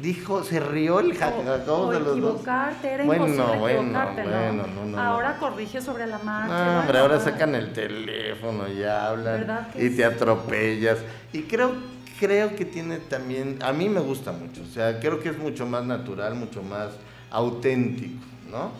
[0.00, 4.86] dijo, se rió el Jacobo de los equivocarte, era bueno, imposible bueno, equivocarte, bueno, ¿no?
[4.86, 6.64] No, ahora corrige sobre la marcha.
[6.64, 10.98] No, hombre, ahora sacan el teléfono y hablan y te atropellas.
[11.32, 11.72] Y creo,
[12.20, 15.66] creo que tiene también, a mí me gusta mucho, o sea, creo que es mucho
[15.66, 16.90] más natural, mucho más
[17.30, 18.70] auténtico, ¿no?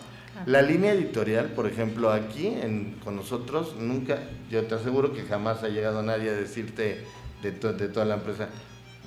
[0.47, 5.65] La línea editorial, por ejemplo, aquí en, con nosotros, nunca, yo te aseguro que jamás
[5.65, 7.05] ha llegado nadie a decirte
[7.43, 8.49] de, de toda la empresa,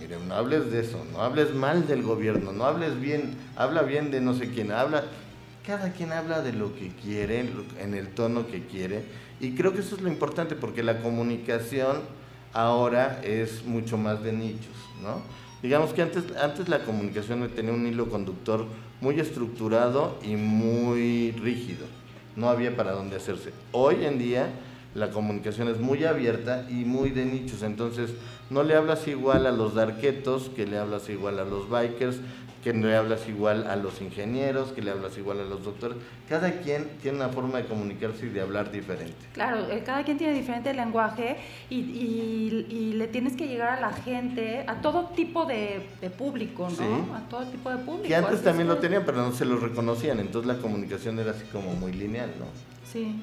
[0.01, 4.09] mire, no hables de eso, no hables mal del gobierno, no hables bien, habla bien
[4.11, 5.03] de no sé quién, habla,
[5.65, 7.45] cada quien habla de lo que quiere,
[7.79, 9.03] en el tono que quiere,
[9.39, 12.01] y creo que eso es lo importante, porque la comunicación
[12.53, 15.21] ahora es mucho más de nichos, ¿no?
[15.61, 18.65] Digamos que antes, antes la comunicación tenía un hilo conductor
[18.99, 21.85] muy estructurado y muy rígido.
[22.35, 23.51] No había para dónde hacerse.
[23.71, 24.49] Hoy en día
[24.95, 28.09] la comunicación es muy abierta y muy de nichos, entonces
[28.51, 32.17] no le hablas igual a los darquetos que le hablas igual a los bikers,
[32.61, 35.97] que le hablas igual a los ingenieros, que le hablas igual a los doctores.
[36.29, 39.15] Cada quien tiene una forma de comunicarse y de hablar diferente.
[39.33, 41.37] Claro, eh, cada quien tiene diferente lenguaje
[41.69, 45.87] y, y, le tienes que llegar a la gente, a todo tipo de,
[46.17, 47.15] público, ¿no?
[47.15, 48.07] A todo tipo de público.
[48.07, 51.45] Que antes también lo tenían, pero no se lo reconocían, entonces la comunicación era así
[51.51, 52.45] como muy lineal, ¿no?
[52.85, 53.15] Sí.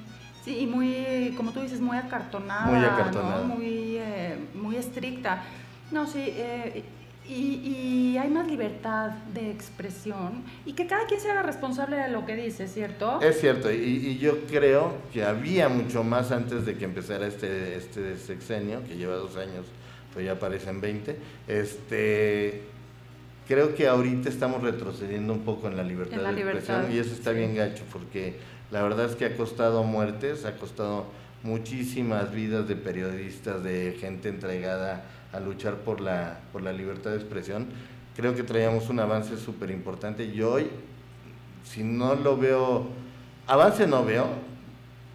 [0.48, 3.44] Sí, y muy, como tú dices, muy acartonada, muy, acartonada.
[3.44, 5.42] muy, eh, muy estricta.
[5.90, 6.84] No, sí, eh,
[7.28, 12.24] y, hay más libertad de expresión y que cada quien se haga responsable de lo
[12.24, 13.20] que dice, ¿cierto?
[13.20, 18.16] Es cierto, y, yo creo que había mucho más antes de que empezara este, este
[18.16, 19.66] sexenio, que lleva dos años,
[20.14, 21.14] pues ya parecen 20,
[21.46, 22.62] este,
[23.46, 27.32] creo que ahorita estamos retrocediendo un poco en la libertad de expresión y eso está
[27.32, 31.06] bien gacho porque la verdad es que ha costado muertes, ha costado
[31.42, 37.16] muchísimas vidas de periodistas, de gente entregada a luchar por la, por la libertad de
[37.16, 37.66] expresión.
[38.16, 40.68] Creo que traíamos un avance súper importante y hoy,
[41.64, 42.88] si no lo veo,
[43.46, 44.26] avance no veo,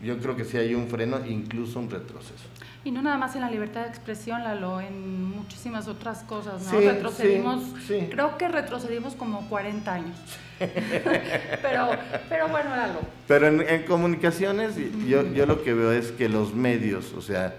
[0.02, 2.53] yo creo que sí hay un freno, incluso un retroceso.
[2.86, 6.80] Y no nada más en la libertad de expresión, Lalo, en muchísimas otras cosas, ¿no?
[6.80, 10.18] retrocedimos, creo que retrocedimos como 40 años.
[10.60, 11.90] pero,
[12.28, 13.00] pero bueno, Lalo.
[13.26, 14.76] Pero en, comunicaciones,
[15.08, 17.56] yo, yo lo que veo es que los medios, o sea,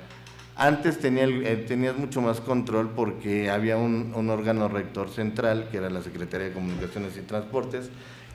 [0.56, 5.78] antes tenía eh, tenías mucho más control porque había un, un, órgano rector central, que
[5.78, 7.88] era la Secretaría de Comunicaciones y Transportes,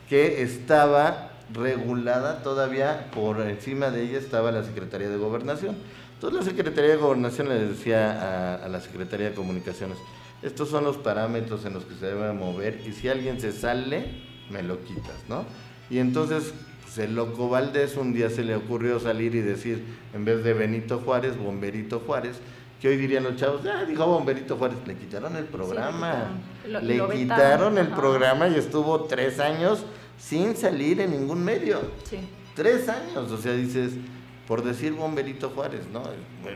[0.10, 5.78] que estaba regulada todavía, por encima de ella estaba la Secretaría de Gobernación.
[6.20, 9.98] Entonces la Secretaría de Gobernación le decía a, a la Secretaría de Comunicaciones,
[10.42, 14.22] estos son los parámetros en los que se debe mover y si alguien se sale,
[14.50, 15.46] me lo quitas, ¿no?
[15.90, 16.54] Y entonces
[16.84, 19.82] pues, el loco Valdés un día se le ocurrió salir y decir,
[20.14, 22.36] en vez de Benito Juárez, Bomberito Juárez,
[22.82, 26.32] que hoy dirían los chavos, ah, dijo Bomberito Juárez, le quitaron el programa,
[26.66, 29.86] le quitaron el programa y estuvo tres años
[30.18, 31.80] sin salir en ningún medio.
[32.04, 32.18] Sí.
[32.56, 33.94] Tres años, o sea, dices,
[34.50, 36.02] por decir Bomberito Juárez, ¿no?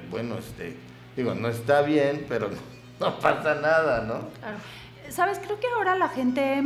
[0.09, 0.75] Bueno, este,
[1.15, 2.49] digo, no está bien, pero
[2.99, 4.29] no, pasa nada, ¿no?
[4.39, 4.57] Claro.
[5.09, 6.63] Sabes, creo que ahora la gente,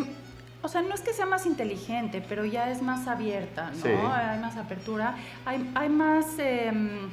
[0.61, 4.13] o sea, no es que sea más inteligente, pero ya es más abierta, ¿no?
[4.13, 6.39] Hay más apertura, hay, hay más...
[6.39, 7.09] Em,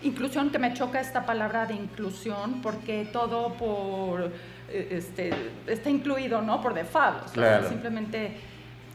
[0.00, 4.32] inclusión, que me choca esta palabra de inclusión, porque todo por,
[4.68, 5.30] eh, este,
[5.66, 6.62] está incluido, ¿no?
[6.62, 7.32] Por default.
[7.32, 7.68] claro.
[7.68, 8.40] simplemente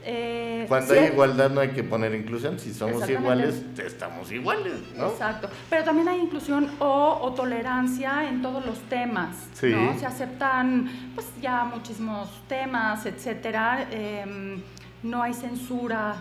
[0.06, 5.08] eh, Cuando hay igualdad no hay que poner inclusión, si somos iguales, estamos iguales, ¿no?
[5.08, 9.98] Exacto, pero también hay inclusión o, tolerancia en todos los temas, ¿no?
[9.98, 14.62] Se aceptan pues ya muchísimos temas, etcétera, em,
[15.04, 16.16] no hay censura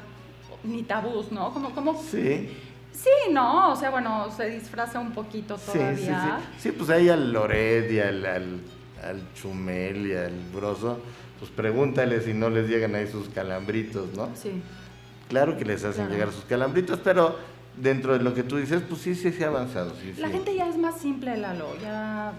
[0.63, 1.53] ni tabús, ¿no?
[1.53, 2.57] Como, como, sí.
[2.93, 5.97] Sí, no, o sea, bueno, se disfraza un poquito todavía.
[5.97, 6.59] Sí, sí, sí.
[6.59, 8.61] sí pues hay al Lored y al, al,
[9.03, 11.01] al Chumel y al Broso
[11.43, 14.29] pues pregúntale si no les llegan ahí sus calambritos, ¿no?
[14.37, 14.63] Sí.
[15.29, 17.37] Claro que les hacen llegar sus calambritos, pero
[17.77, 19.93] dentro de lo que tú dices, pues sí, sí, sí ha avanzado.
[20.19, 22.33] la gente ya es más simple, Lalo, ya,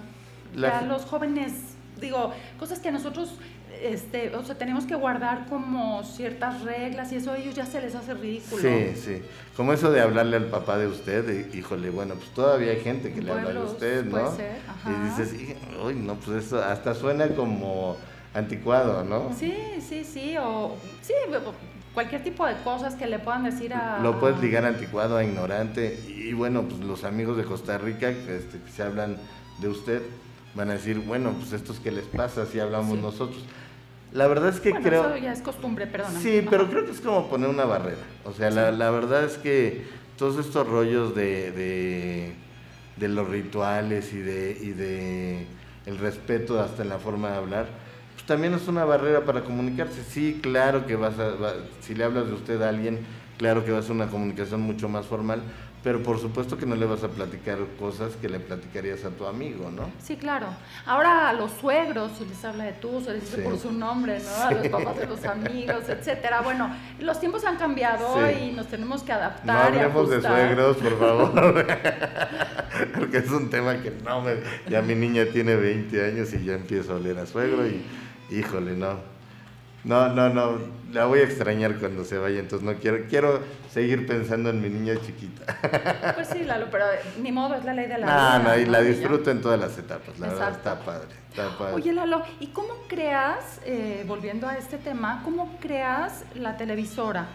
[0.56, 1.52] ya los jóvenes,
[2.00, 3.32] digo, cosas que a nosotros
[3.82, 7.82] este, o sea, tenemos que guardar como ciertas reglas y eso a ellos ya se
[7.82, 8.62] les hace ridículo.
[8.62, 9.22] Sí, sí.
[9.58, 13.22] Como eso de hablarle al papá de usted, híjole, bueno, pues todavía hay gente que
[13.22, 14.12] le habla a usted, ¿no?
[14.12, 14.90] Puede ser, ajá.
[14.90, 17.98] Y dices, uy, no, pues eso hasta suena como
[18.34, 19.32] anticuado, ¿no?
[19.38, 21.14] Sí, sí, sí, o sí,
[21.94, 24.00] cualquier tipo de cosas que le puedan decir a...
[24.00, 28.60] Lo puedes ligar anticuado a ignorante y bueno, pues los amigos de Costa Rica este,
[28.60, 29.18] que se hablan
[29.60, 30.02] de usted
[30.56, 33.44] van a decir, bueno, pues estos que les pasa si hablamos nosotros.
[34.12, 35.08] La verdad es que creo...
[35.08, 36.12] Eso ya es costumbre, perdón.
[36.22, 38.02] Sí, pero creo que es como poner una barrera.
[38.26, 39.86] O sea, la, la, verdad es que
[40.18, 42.34] todos estos rollos de, de,
[42.98, 45.48] de los rituales y de, y de
[45.88, 47.68] el respeto hasta en la forma de hablar,
[48.24, 50.02] pues también es una barrera para comunicarse.
[50.04, 51.34] Sí, claro que vas a,
[51.82, 53.00] si le hablas de usted a alguien,
[53.38, 55.42] claro que va a ser una comunicación mucho más formal,
[55.84, 59.26] pero por supuesto que no le vas a platicar cosas que le platicarías a tu
[59.26, 59.92] amigo, ¿no?
[60.02, 60.48] Sí, claro.
[60.86, 64.20] Ahora a los suegros se les habla de tú, se les dice por su nombre,
[64.20, 64.46] ¿no?
[64.46, 66.40] A los papás de los amigos, etcétera.
[66.40, 69.46] Bueno, los tiempos han cambiado y nos tenemos que adaptar.
[69.46, 71.34] No hablemos de suegros, por favor.
[72.98, 74.36] Porque es un tema que no me.
[74.70, 77.84] Ya mi niña tiene 20 años y ya empiezo a oler a suegro y,
[78.40, 79.14] híjole, no.
[79.84, 80.60] No, no, no,
[80.94, 84.70] la voy a extrañar cuando se vaya, entonces no quiero, quiero seguir pensando en mi
[84.70, 86.14] niña chiquita.
[86.16, 86.86] Pues sí, Lalo, pero
[87.22, 88.40] ni modo, es la ley de la vida.
[88.40, 91.74] No, y la disfruto en todas las etapas, la verdad está padre, está padre.
[91.74, 97.28] Oye, Lalo, ¿y cómo creas, eh, volviendo a este tema, cómo creas la televisora?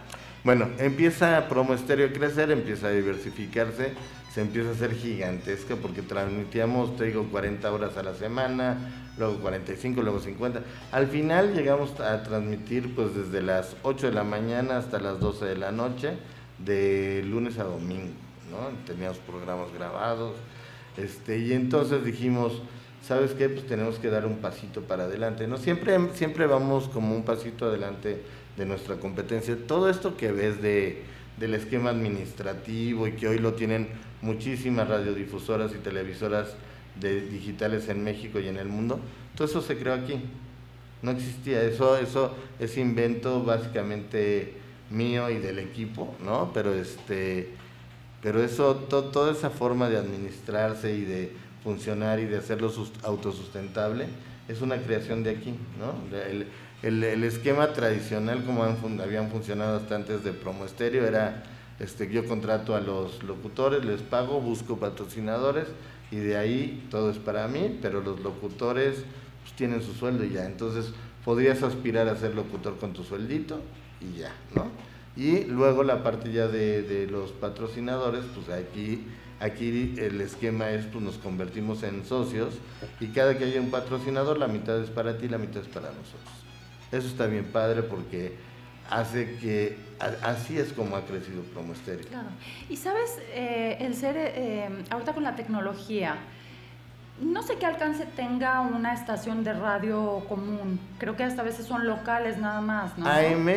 [0.43, 3.91] Bueno, empieza Promo Estéreo a crecer, empieza a diversificarse,
[4.33, 8.77] se empieza a hacer gigantesca porque transmitíamos, te digo, 40 horas a la semana,
[9.19, 10.61] luego 45, luego 50.
[10.91, 15.45] Al final llegamos a transmitir pues desde las 8 de la mañana hasta las 12
[15.45, 16.13] de la noche,
[16.57, 18.13] de lunes a domingo,
[18.49, 18.69] ¿no?
[18.87, 20.35] Teníamos programas grabados,
[20.97, 22.61] este, y entonces dijimos,
[23.05, 23.49] ¿sabes qué?
[23.49, 25.57] Pues tenemos que dar un pasito para adelante, ¿no?
[25.57, 28.21] Siempre, siempre vamos como un pasito adelante
[28.57, 29.57] de nuestra competencia.
[29.67, 31.03] Todo esto que ves de,
[31.37, 33.89] del esquema administrativo y que hoy lo tienen
[34.21, 36.55] muchísimas radiodifusoras y televisoras
[36.99, 38.99] de digitales en México y en el mundo.
[39.35, 40.21] Todo eso se creó aquí.
[41.01, 41.61] No existía.
[41.63, 44.53] Eso, eso es invento básicamente
[44.89, 46.51] mío y del equipo, ¿no?
[46.53, 47.49] Pero este,
[48.21, 51.31] pero eso, toda esa forma de administrarse y de
[51.63, 52.71] funcionar y de hacerlo
[53.03, 54.07] autosustentable
[54.47, 55.93] es una creación de aquí, ¿no?
[56.17, 56.47] El,
[56.81, 61.43] el, esquema tradicional como habían funcionado hasta antes de Promo Estéreo era
[61.79, 65.67] este, yo contrato a los locutores, les pago, busco patrocinadores
[66.11, 69.03] y de ahí todo es para mí, pero los locutores
[69.43, 70.45] pues, tienen su sueldo y ya.
[70.45, 70.91] Entonces
[71.23, 73.61] podrías aspirar a ser locutor con tu sueldito
[74.01, 74.67] y ya, ¿no?
[75.15, 79.03] Y luego la parte ya de, de los patrocinadores, pues aquí,
[79.39, 82.55] aquí el esquema es, pues nos convertimos en socios
[82.99, 85.89] y cada que haya un patrocinador, la mitad es para ti, la mitad es para
[85.89, 86.39] nosotros.
[86.91, 88.33] Eso está bien padre porque
[88.89, 89.77] hace que
[90.23, 92.07] así es como ha crecido Promo Estéreo.
[92.07, 92.29] Claro.
[92.69, 96.17] Y sabes, eh, el ser eh, ahorita con la tecnología,
[97.21, 100.79] no sé qué alcance tenga una estación de radio común.
[100.97, 103.07] Creo que hasta a veces son locales nada más, ¿no?
[103.07, 103.49] AM,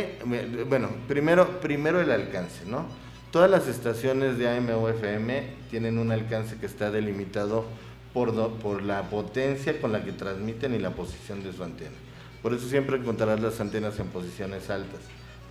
[0.69, 2.87] bueno, primero, primero el alcance, ¿no?
[3.31, 7.65] Todas las estaciones de AM o FM tienen un alcance que está delimitado
[8.13, 11.97] por, por la potencia con la que transmiten y la posición de su antena.
[12.43, 15.01] Por eso siempre encontrarás las antenas en posiciones altas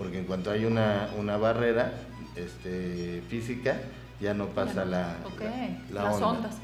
[0.02, 1.94] porque en cuanto hay una, una barrera
[2.36, 3.78] este, física,
[4.20, 5.16] ya no pasa la,
[5.94, 6.58] la, Las ondas.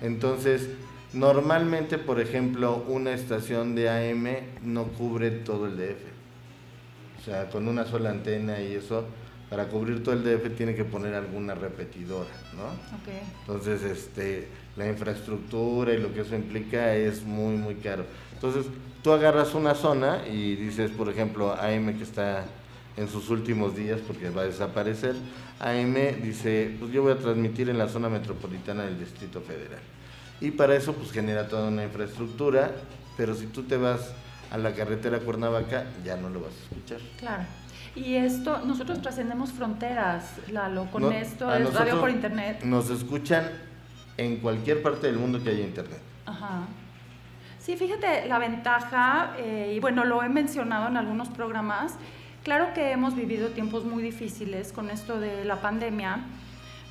[0.00, 0.68] Entonces,
[1.12, 4.28] normalmente, por ejemplo, una estación de AM
[4.62, 5.98] no cubre todo el DF.
[7.18, 9.04] O sea, con una sola antena y eso,
[9.48, 12.70] para cubrir todo el DF tiene que poner alguna repetidora, ¿no?
[13.40, 18.04] Entonces, este, la infraestructura y lo que eso implica es muy, muy caro.
[18.32, 18.66] Entonces,
[19.02, 22.44] tú agarras una zona y dices, por ejemplo, AM que está
[22.96, 25.14] en sus últimos días porque va a desaparecer.
[25.58, 29.80] AM dice, pues yo voy a transmitir en la zona metropolitana del Distrito Federal.
[30.40, 32.72] Y para eso pues genera toda una infraestructura,
[33.16, 34.12] pero si tú te vas
[34.50, 37.00] a la carretera Cuernavaca ya no lo vas a escuchar.
[37.18, 37.44] Claro.
[37.94, 42.62] Y esto, nosotros trascendemos fronteras, Lalo, con esto es radio por internet.
[42.64, 43.50] Nos escuchan
[44.16, 46.00] en cualquier parte del mundo que haya internet.
[46.26, 46.68] Ajá.
[47.58, 51.94] Sí, fíjate la ventaja, eh, y bueno, lo he mencionado en algunos programas,
[52.42, 56.20] Claro que hemos vivido tiempos muy difíciles con esto de la pandemia,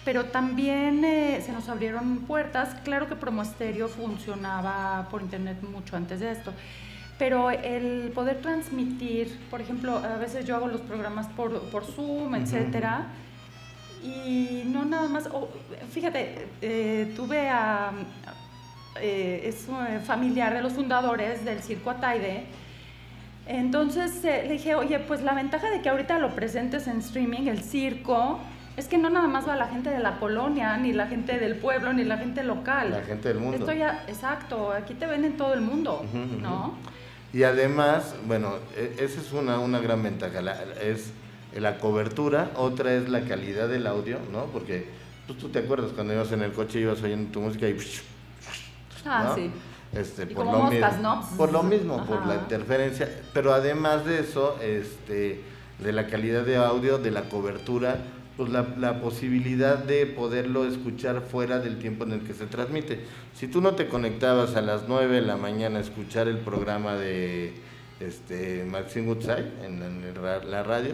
[0.06, 2.76] pero también eh, se nos abrieron puertas.
[2.84, 6.54] Claro que Promo funcionaba por internet mucho antes de esto,
[7.18, 12.36] pero el poder transmitir, por ejemplo, a veces yo hago los programas por, por Zoom,
[12.36, 13.08] etcétera,
[14.04, 15.28] y no nada más.
[15.92, 17.92] fíjate, eh, tuve a.
[19.02, 19.68] Eh, es
[20.06, 22.48] familiar de los fundadores del Circo Ataide
[23.50, 27.48] entonces eh, le dije, oye, pues la ventaja de que ahorita lo presentes en streaming,
[27.48, 28.40] el circo,
[28.78, 31.56] es que no nada más va la gente de la colonia, ni la gente del
[31.56, 32.92] pueblo, ni la gente local.
[32.92, 33.58] La gente del mundo.
[33.58, 36.06] Esto ya, exacto, aquí te ven en todo el mundo,
[36.40, 36.76] ¿no?
[37.34, 40.42] Y además, bueno, e, esa es una, una gran ventaja,
[40.82, 41.12] es
[41.56, 44.46] la cobertura, otra es la calidad del audio, ¿no?
[44.46, 44.88] Porque
[45.26, 47.76] pues, tú te acuerdas cuando ibas en el coche ibas oyendo tu música y...
[49.06, 49.50] Ah, sí.
[49.94, 55.42] Este, por, lo mismo, por lo mismo, por la interferencia, pero además de eso, este,
[55.80, 57.98] de la calidad de audio, de la cobertura,
[58.38, 63.00] pues la, la, posibilidad de poderlo escuchar fuera del tiempo en el que se transmite.
[63.34, 66.94] Si tú no te conectabas a las 9 de la mañana a escuchar el programa
[66.96, 67.54] de
[68.00, 70.94] este, Maxine Woodside en, en la radio,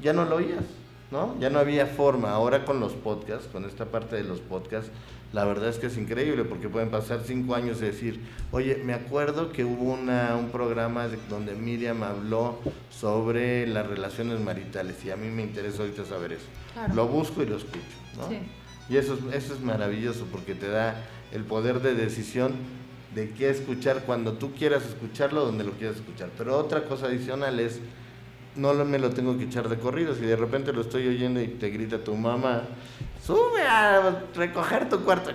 [0.00, 0.64] ya no lo oías,
[1.10, 1.34] ¿no?
[1.40, 2.30] Ya no había forma.
[2.30, 4.90] Ahora con los podcasts, con esta parte de los podcasts,
[5.34, 8.20] la verdad es que es increíble porque pueden pasar cinco años y decir,
[8.52, 15.04] oye, me acuerdo que hubo una, un programa donde Miriam habló sobre las relaciones maritales
[15.04, 16.46] y a mí me interesa ahorita saber eso.
[16.94, 17.82] Lo busco y lo escucho,
[18.16, 18.28] ¿no?
[18.88, 22.52] Y eso, eso es maravilloso porque te da el poder de decisión
[23.12, 26.30] de qué escuchar cuando tú quieras escucharlo, donde lo quieras escuchar.
[26.38, 27.80] Pero otra cosa adicional es
[28.56, 30.14] no me lo tengo que echar de corrido.
[30.14, 32.62] Si de repente lo estoy oyendo y te grita tu mamá,
[33.22, 35.30] sube a recoger tu cuarto.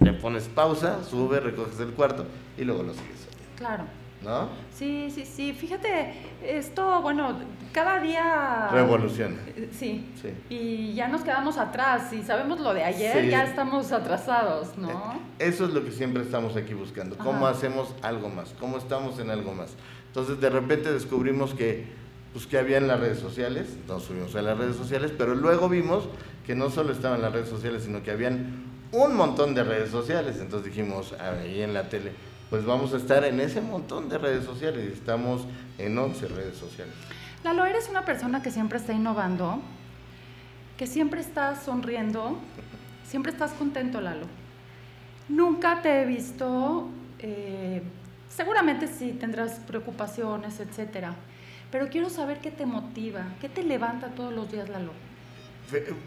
[0.00, 2.26] Le pones pausa, sube, recoges el cuarto
[2.58, 3.26] y luego lo sigues.
[3.56, 3.84] Claro.
[4.22, 4.48] ¿No?
[4.74, 5.52] Sí, sí, sí.
[5.52, 6.12] Fíjate,
[6.42, 7.38] esto, bueno,
[7.72, 8.68] cada día...
[8.72, 9.36] Revoluciona.
[9.70, 10.10] Sí.
[10.20, 10.30] sí.
[10.48, 12.10] Y ya nos quedamos atrás.
[12.10, 14.88] Si sabemos lo de ayer, ya estamos atrasados, ¿no?
[15.38, 17.16] Eh, eso es lo que siempre estamos aquí buscando.
[17.16, 18.54] ¿Cómo hacemos algo más?
[18.58, 19.74] ¿Cómo estamos en algo más?
[20.08, 21.86] Entonces, de repente descubrimos que
[22.36, 25.70] pues que había en las redes sociales, nos subimos a las redes sociales, pero luego
[25.70, 26.04] vimos
[26.44, 28.62] que no solo estaban las redes sociales, sino que habían
[28.92, 32.12] un montón de redes sociales, entonces dijimos ahí en la tele,
[32.50, 35.46] pues vamos a estar en ese montón de redes sociales, y estamos
[35.78, 36.92] en 11 redes sociales.
[37.42, 39.62] Lalo, eres una persona que siempre está innovando,
[40.76, 42.36] que siempre estás sonriendo,
[43.08, 44.26] siempre estás contento, Lalo.
[45.30, 47.80] Nunca te he visto, eh,
[48.28, 51.14] seguramente sí tendrás preocupaciones, etcétera
[51.70, 54.92] pero quiero saber qué te motiva, qué te levanta todos los días, Lalo.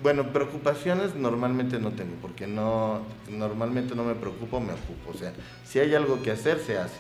[0.02, 5.12] Bueno, preocupaciones normalmente no tengo, porque no, normalmente no me preocupo, me ocupo.
[5.12, 5.34] O sea,
[5.66, 6.96] si hay algo que hacer, se hace.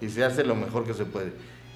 [0.00, 1.32] Y se hace lo mejor que se puede.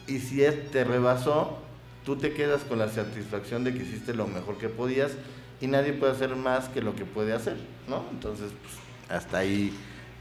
[0.07, 1.59] Y si te rebasó,
[2.05, 5.13] tú te quedas con la satisfacción de que hiciste lo mejor que podías
[5.61, 7.57] y nadie puede hacer más que lo que puede hacer,
[7.89, 8.05] ¿no?
[8.11, 8.75] Entonces, pues,
[9.17, 9.73] hasta ahí.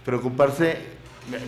[0.06, 0.78] Preocuparse,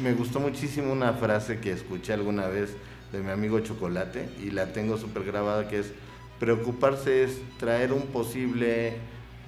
[0.01, 2.75] me gustó muchísimo una frase que escuché alguna vez
[3.13, 5.93] de mi amigo Chocolate y la tengo súper grabada que es
[6.39, 8.97] preocuparse es traer un posible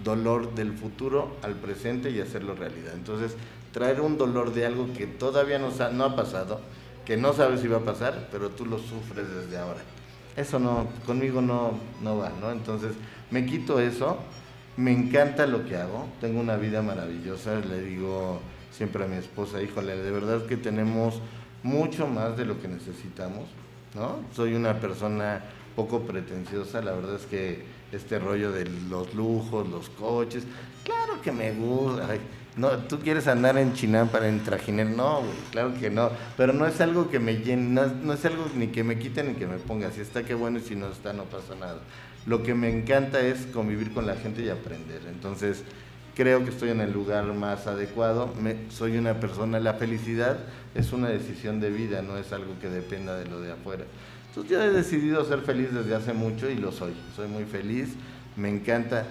[0.03, 2.93] dolor del futuro al presente y hacerlo realidad.
[2.93, 3.35] Entonces,
[3.73, 5.67] traer un dolor de algo que todavía no,
[6.03, 6.61] ha pasado,
[7.03, 9.81] que no sabes si va a pasar, pero tú lo sufres desde ahora.
[10.37, 12.51] Eso no, conmigo no, no va, ¿no?
[12.51, 12.93] Entonces,
[13.31, 14.17] me quito eso,
[14.77, 18.39] me encanta lo que hago, tengo una vida maravillosa, le digo
[18.71, 21.21] siempre a mi esposa, híjole, de verdad que tenemos
[21.65, 23.45] mucho más de lo que necesitamos,
[23.95, 24.19] ¿no?
[24.35, 25.41] Soy una persona
[25.75, 30.43] poco pretenciosa, la verdad es que este rollo de los lujos, los coches,
[30.83, 32.07] claro que me gusta.
[32.55, 36.67] no, tú quieres andar en China para en trajiner, no, claro que no, pero no
[36.67, 39.47] es algo que me llene, no, no, es algo ni que me quite ni que
[39.47, 41.79] me ponga, si está qué bueno y si no está no pasa nada.
[42.27, 45.01] Lo que me encanta es convivir con la gente y aprender.
[45.07, 45.63] Entonces,
[46.15, 48.33] creo que estoy en el lugar más adecuado.
[48.69, 50.37] soy una persona, la felicidad
[50.73, 53.83] es una decisión de vida, no es algo que dependa de lo de afuera.
[54.29, 56.93] Entonces yo he decidido ser feliz desde hace mucho y lo soy.
[57.15, 57.89] Soy muy feliz,
[58.35, 59.05] me encanta.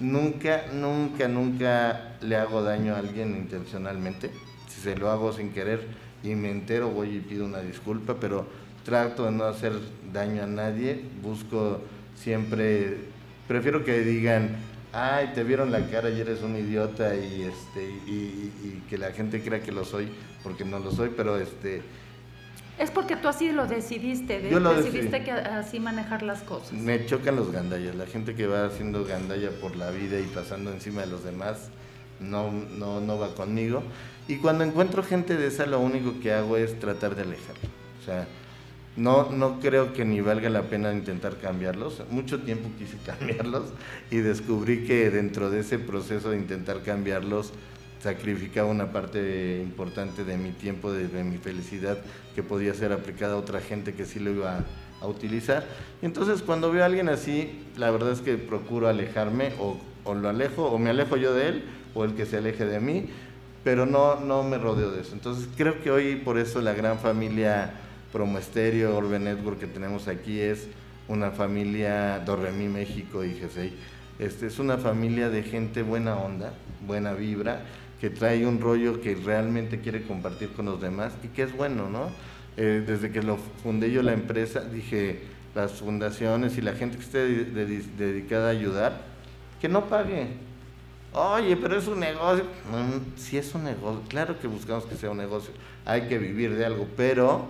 [0.00, 4.30] Nunca, nunca, nunca le hago daño a alguien intencionalmente.
[4.68, 5.86] Si se lo hago sin querer
[6.22, 8.46] y me entero, voy y pido una disculpa, pero
[8.84, 9.72] trato de no hacer
[10.12, 11.02] daño a nadie.
[11.22, 11.80] Busco
[12.14, 12.98] siempre,
[13.48, 14.56] prefiero que digan,
[14.96, 19.42] ay, te vieron la cara y eres un idiota y, este, y, que la gente
[19.42, 20.08] crea que lo soy,
[20.42, 21.82] porque no lo soy, pero este...
[22.78, 26.72] Es porque tú así lo decidiste, Yo lo decidiste que así manejar las cosas.
[26.72, 30.70] Me chocan los gandallas, la gente que va haciendo gandalla por la vida y pasando
[30.70, 31.70] encima de los demás,
[32.20, 33.82] no, no, no va conmigo.
[34.28, 37.68] Y cuando encuentro gente de esa, lo único que hago es tratar de alejarlo.
[38.00, 38.26] O sea,
[38.96, 42.02] no, no creo que ni valga la pena intentar cambiarlos.
[42.10, 43.64] Mucho tiempo quise cambiarlos
[44.10, 47.52] y descubrí que dentro de ese proceso de intentar cambiarlos
[48.02, 51.98] sacrificaba una parte importante de mi tiempo, de, mi felicidad,
[52.34, 54.58] que podía ser aplicada a otra gente que sí lo iba
[55.00, 55.64] a, utilizar.
[56.02, 60.28] entonces cuando veo a alguien así, la verdad es que procuro alejarme o, o, lo
[60.28, 63.06] alejo o me alejo yo de él o el que se aleje de mí,
[63.62, 65.12] pero no, no me rodeo de eso.
[65.12, 67.74] Entonces creo que hoy por eso la gran familia
[68.12, 70.68] Promo Estéreo, Orbe Network que tenemos aquí es
[71.08, 73.74] una familia Dorremí México y Gesey.
[74.18, 76.54] Este es una familia de gente buena onda,
[76.86, 77.62] buena vibra,
[78.00, 81.88] que trae un rollo que realmente quiere compartir con los demás y que es bueno,
[81.90, 82.10] ¿no?
[82.56, 85.20] Eh, desde que lo fundé yo la empresa, dije,
[85.54, 89.02] las fundaciones y la gente que esté dedicada a ayudar,
[89.60, 90.28] que no pague.
[91.12, 92.44] Oye, pero es un negocio.
[93.16, 95.52] si es un negocio, claro que buscamos que sea un negocio.
[95.84, 97.46] Hay que vivir de algo, pero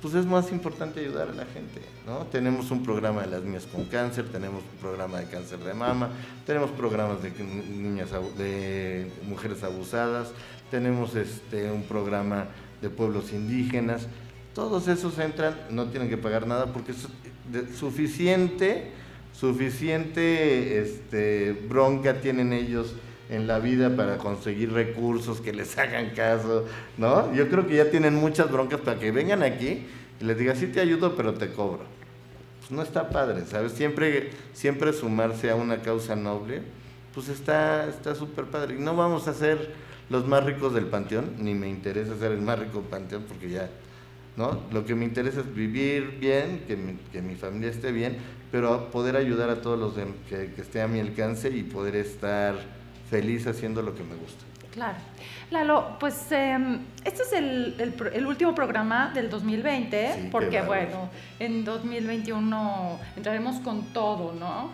[0.00, 2.18] pues es más importante ayudar a la gente, ¿no?
[2.26, 6.10] Tenemos un programa de las niñas con cáncer, tenemos un programa de cáncer de mama,
[6.46, 10.30] tenemos programas de niñas de mujeres abusadas,
[10.70, 12.46] tenemos este un programa
[12.80, 14.06] de pueblos indígenas,
[14.54, 17.08] todos esos entran, no tienen que pagar nada porque es
[17.76, 18.92] suficiente,
[19.32, 22.94] suficiente este, bronca tienen ellos
[23.28, 26.64] en la vida para conseguir recursos, que les hagan caso,
[26.96, 27.34] ¿no?
[27.34, 29.86] Yo creo que ya tienen muchas broncas para que vengan aquí
[30.20, 31.84] y les diga, sí te ayudo, pero te cobro.
[32.60, 33.72] Pues no está padre, ¿sabes?
[33.72, 36.62] Siempre, siempre sumarse a una causa noble,
[37.14, 38.76] pues está súper padre.
[38.76, 42.40] Y no vamos a ser los más ricos del panteón, ni me interesa ser el
[42.40, 43.68] más rico del panteón porque ya,
[44.36, 44.62] ¿no?
[44.72, 48.16] Lo que me interesa es vivir bien, que mi, que mi familia esté bien,
[48.50, 49.94] pero poder ayudar a todos los
[50.28, 52.56] que, que esté a mi alcance y poder estar
[53.10, 54.44] feliz haciendo lo que me gusta.
[54.72, 54.98] Claro.
[55.50, 63.00] Lalo, pues em, este es el, el, último programa del 2020, porque bueno, en 2021
[63.16, 64.70] entraremos con todo, ¿no?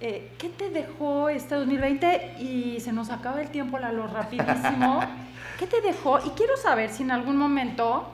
[0.00, 2.36] Eh, ¿Qué te dejó este 2020?
[2.40, 5.00] Y se nos acaba el tiempo, Lalo, rapidísimo.
[5.58, 6.18] ¿Qué te dejó?
[6.18, 8.13] Y quiero saber si en algún momento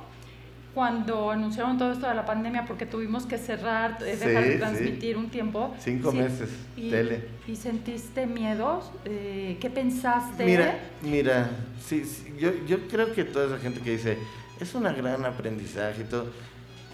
[0.74, 5.16] cuando anunciaron todo esto de la pandemia, porque tuvimos que cerrar, eh, dejar de transmitir
[5.16, 5.74] un tiempo.
[5.80, 7.24] Cinco meses, y, tele.
[7.48, 8.90] ¿Y sentiste miedos?
[9.04, 10.44] Eh, ¿Qué pensaste?
[10.44, 11.50] Mira, mira,
[11.84, 12.04] sí,
[12.38, 14.16] yo, yo creo que toda esa gente que dice,
[14.60, 16.26] es un gran aprendizaje y todo,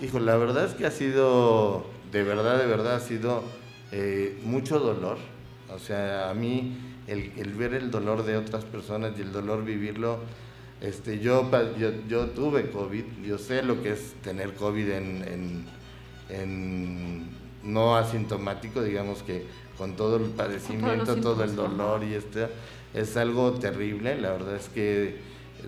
[0.00, 3.42] hijo, la verdad es que ha sido, de verdad, de verdad, ha sido
[3.92, 5.18] eh, mucho dolor.
[5.74, 9.64] O sea, a mí el, el ver el dolor de otras personas y el dolor
[9.64, 10.20] vivirlo,
[10.80, 15.64] este, yo, yo, yo, tuve COVID, yo sé lo que es tener COVID en,
[16.28, 17.26] en,
[17.62, 19.44] no asintomático, digamos que
[19.78, 22.48] con todo el padecimiento, todo el dolor y este,
[22.94, 25.16] es algo terrible, la verdad es que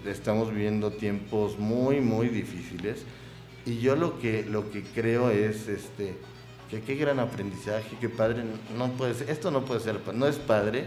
[0.06, 3.04] estamos viviendo tiempos muy, muy difíciles.
[3.66, 6.14] Y yo lo que, lo que creo es este,
[6.70, 8.44] que qué gran aprendizaje, que padre,
[8.76, 10.86] no puede ser, esto no puede ser, no es padre,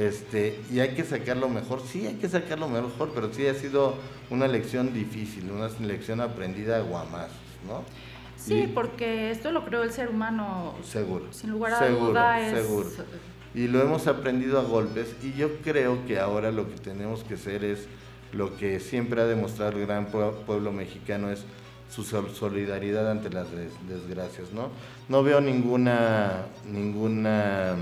[0.00, 3.96] este, y hay que sacarlo mejor, sí hay que sacarlo mejor, pero sí ha sido
[4.30, 7.36] una lección difícil, una lección aprendida a guamazos,
[7.66, 7.84] ¿no?
[8.36, 10.74] Sí, porque esto lo creó el ser humano.
[10.82, 11.26] Seguro.
[11.30, 12.64] Sin lugar a duda es...
[12.64, 12.88] Seguro.
[13.54, 17.34] Y lo hemos aprendido a golpes y yo creo que ahora lo que tenemos que
[17.34, 17.86] hacer es
[18.32, 21.44] lo que siempre ha demostrado el gran pueblo mexicano es
[21.90, 23.48] su solidaridad ante las
[23.86, 24.70] desgracias, ¿no?
[25.08, 27.76] No veo ninguna ninguna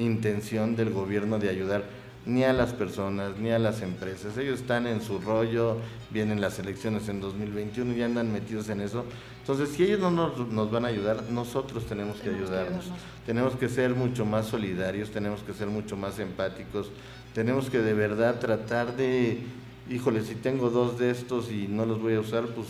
[0.00, 1.84] intención del gobierno de ayudar
[2.26, 4.36] ni a las personas ni a las empresas.
[4.36, 5.76] Ellos están en su rollo,
[6.10, 9.04] vienen las elecciones en 2021 y andan metidos en eso.
[9.40, 12.90] Entonces, si ellos no nos, van a ayudar, nosotros tenemos que ayudarnos.
[13.26, 16.90] tenemos que ser mucho más solidarios, tenemos que ser mucho más empáticos,
[17.34, 19.40] tenemos que de verdad tratar de,
[19.88, 22.68] híjole, si tengo dos de estos y no los voy a usar, pues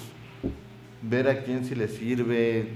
[1.02, 2.72] ver a quién si les sirve.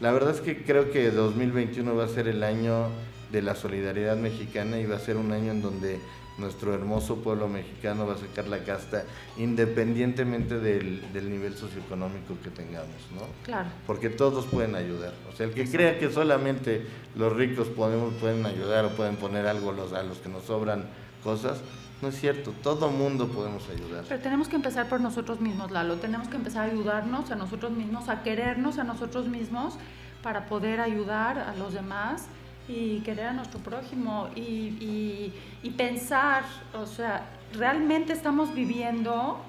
[0.00, 2.88] La verdad es que creo que 2021 va a ser el año
[3.30, 6.00] de la solidaridad mexicana y va a ser un año en donde
[6.38, 9.04] nuestro hermoso pueblo mexicano va a sacar la casta
[9.36, 13.26] independientemente del, nivel socioeconómico que tengamos, ¿no?
[13.44, 13.68] Claro.
[13.86, 15.12] Porque todos pueden ayudar.
[15.32, 19.46] O sea, el que crea que solamente los ricos podemos, pueden ayudar o pueden poner
[19.46, 20.86] algo los, a los que nos sobran
[21.22, 21.60] cosas,
[22.00, 24.04] no es cierto, todo mundo podemos ayudar.
[24.08, 25.96] Pero tenemos que empezar por nosotros mismos, Lalo.
[25.96, 29.74] Tenemos que empezar a ayudarnos a nosotros mismos, a querernos a nosotros mismos
[30.22, 32.26] para poder ayudar a los demás
[32.70, 36.44] y querer a nuestro prójimo y, y, pensar,
[36.74, 39.40] o sea, realmente estamos viviendo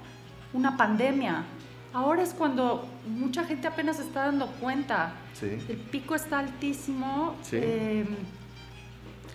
[0.53, 1.43] una pandemia.
[1.93, 5.13] Ahora es cuando mucha gente apenas se está dando cuenta.
[5.41, 7.35] El pico está altísimo.
[7.51, 8.07] Em,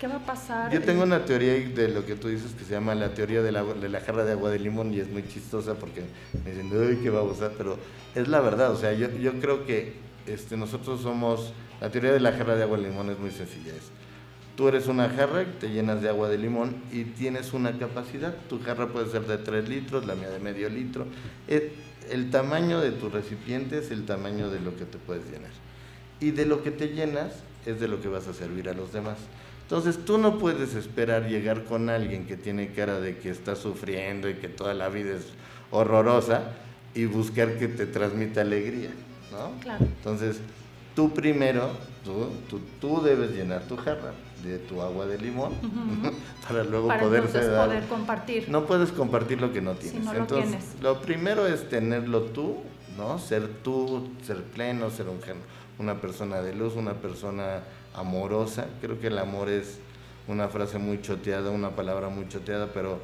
[0.00, 0.72] ¿Qué va a pasar?
[0.72, 3.52] Yo tengo una teoría de lo que tú dices que se llama la teoría de
[3.52, 6.02] la, de la jarra de agua de limón y es muy chistosa porque
[6.44, 7.78] me dicen, uy, qué usar pero
[8.14, 8.72] es la verdad.
[8.72, 9.94] O sea, yo, yo creo que
[10.26, 13.72] este, nosotros somos la teoría de la jarra de agua de limón es muy sencilla.
[13.72, 13.90] Es,
[14.56, 18.34] tú eres una jarra, te llenas de agua de limón y tienes una capacidad.
[18.48, 21.06] Tu jarra puede ser de 3 litros, la mía de medio litro.
[21.48, 21.72] El,
[22.10, 25.50] el tamaño de tu recipiente es el tamaño de lo que te puedes llenar.
[26.20, 27.32] Y de lo que te llenas
[27.66, 29.18] es de lo que vas a servir a los demás.
[29.62, 34.30] Entonces tú no puedes esperar llegar con alguien que tiene cara de que está sufriendo
[34.30, 35.26] y que toda la vida es
[35.72, 36.52] horrorosa
[36.94, 38.90] y buscar que te transmita alegría,
[39.32, 39.60] ¿no?
[39.60, 39.84] Claro.
[39.84, 40.38] Entonces,
[40.96, 41.68] tú primero,
[42.04, 42.30] tú,
[42.80, 45.52] tú, debes llenar tu jarra de tu agua de limón
[46.48, 48.48] para luego para poder poder compartir.
[48.48, 50.04] No puedes compartir lo que no tienes.
[50.04, 52.56] lo entonces, lo primero es tenerlo tú,
[52.96, 53.18] ¿no?
[53.18, 55.20] Ser tú, ser pleno, ser un,
[55.78, 57.60] una persona de luz, una persona
[57.94, 58.66] amorosa.
[58.80, 59.78] Creo que el amor es
[60.28, 63.00] una frase muy choteada, una palabra muy choteada, pero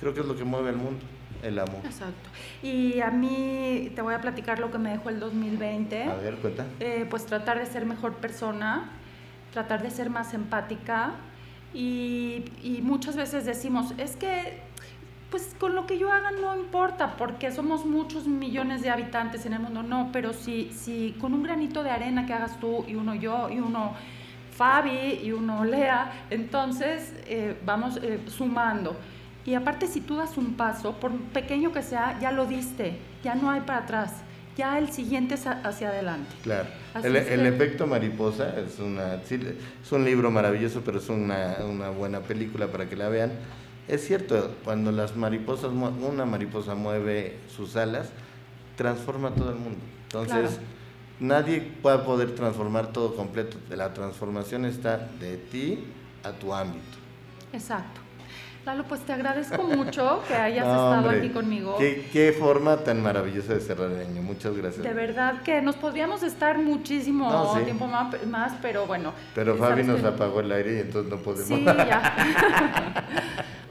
[0.00, 1.04] creo que es lo que mueve el mundo.
[1.42, 1.80] El amor.
[1.84, 2.28] Exacto.
[2.62, 6.04] Y a mí te voy a platicar lo que me dejó el 2020.
[6.04, 6.66] A ver, cuenta.
[6.80, 8.90] Eh, pues tratar de ser mejor persona,
[9.52, 11.12] tratar de ser más empática
[11.74, 14.66] y, y muchas veces decimos, es que
[15.30, 19.54] pues con lo que yo haga no importa, porque somos muchos millones de habitantes en
[19.54, 22.94] el mundo, no, pero si, si con un granito de arena que hagas tú y
[22.94, 23.94] uno yo y uno
[24.52, 28.96] Fabi y uno Lea, entonces eh, vamos eh, sumando.
[29.46, 33.34] Y aparte si tú das un paso, por pequeño que sea, ya lo diste, ya
[33.34, 34.12] no hay para atrás,
[34.56, 36.34] ya el siguiente es hacia adelante.
[36.42, 36.68] Claro.
[37.02, 42.20] El, el, efecto mariposa es, una, es un libro maravilloso, pero es una, una buena
[42.20, 43.30] película para que la vean
[43.88, 48.08] es cierto, cuando las mariposas, una mariposa mueve sus alas,
[48.76, 49.78] transforma todo el mundo.
[50.04, 50.58] Entonces,
[51.20, 53.58] nadie va a poder transformar todo completo.
[53.70, 55.84] La transformación está de ti
[56.24, 56.98] a tu ámbito.
[57.52, 58.00] Exacto.
[58.66, 61.76] Lalo, pues te agradezco mucho que hayas estado aquí conmigo.
[61.78, 64.22] ¿Qué, forma tan maravillosa de cerrar el año.
[64.22, 64.82] Muchas gracias.
[64.82, 69.12] De verdad que nos podríamos estar muchísimo tiempo más, pero bueno.
[69.36, 71.46] Pero Fabi nos apagó el aire y entonces no podemos.
[71.46, 72.16] Sí, ya.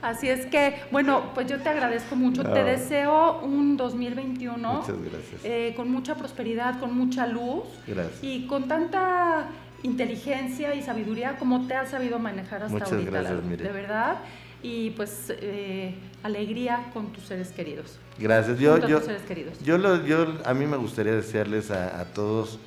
[0.02, 2.42] Así es que, bueno, pues yo te agradezco mucho.
[2.42, 4.72] Te deseo un 2021.
[4.72, 5.40] Muchas gracias.
[5.44, 7.64] Eh, con mucha prosperidad, con mucha luz.
[7.86, 8.22] Gracias.
[8.22, 9.48] Y con tanta
[9.82, 13.10] inteligencia y sabiduría como te has sabido manejar hasta Muchas ahorita.
[13.10, 14.16] Gracias, De verdad.
[14.62, 17.98] Y pues eh, alegría con tus seres queridos.
[18.18, 18.58] Gracias.
[18.58, 19.58] Yo, yo, seres queridos.
[19.62, 22.58] Yo, lo, yo, a mí me gustaría desearles a, todos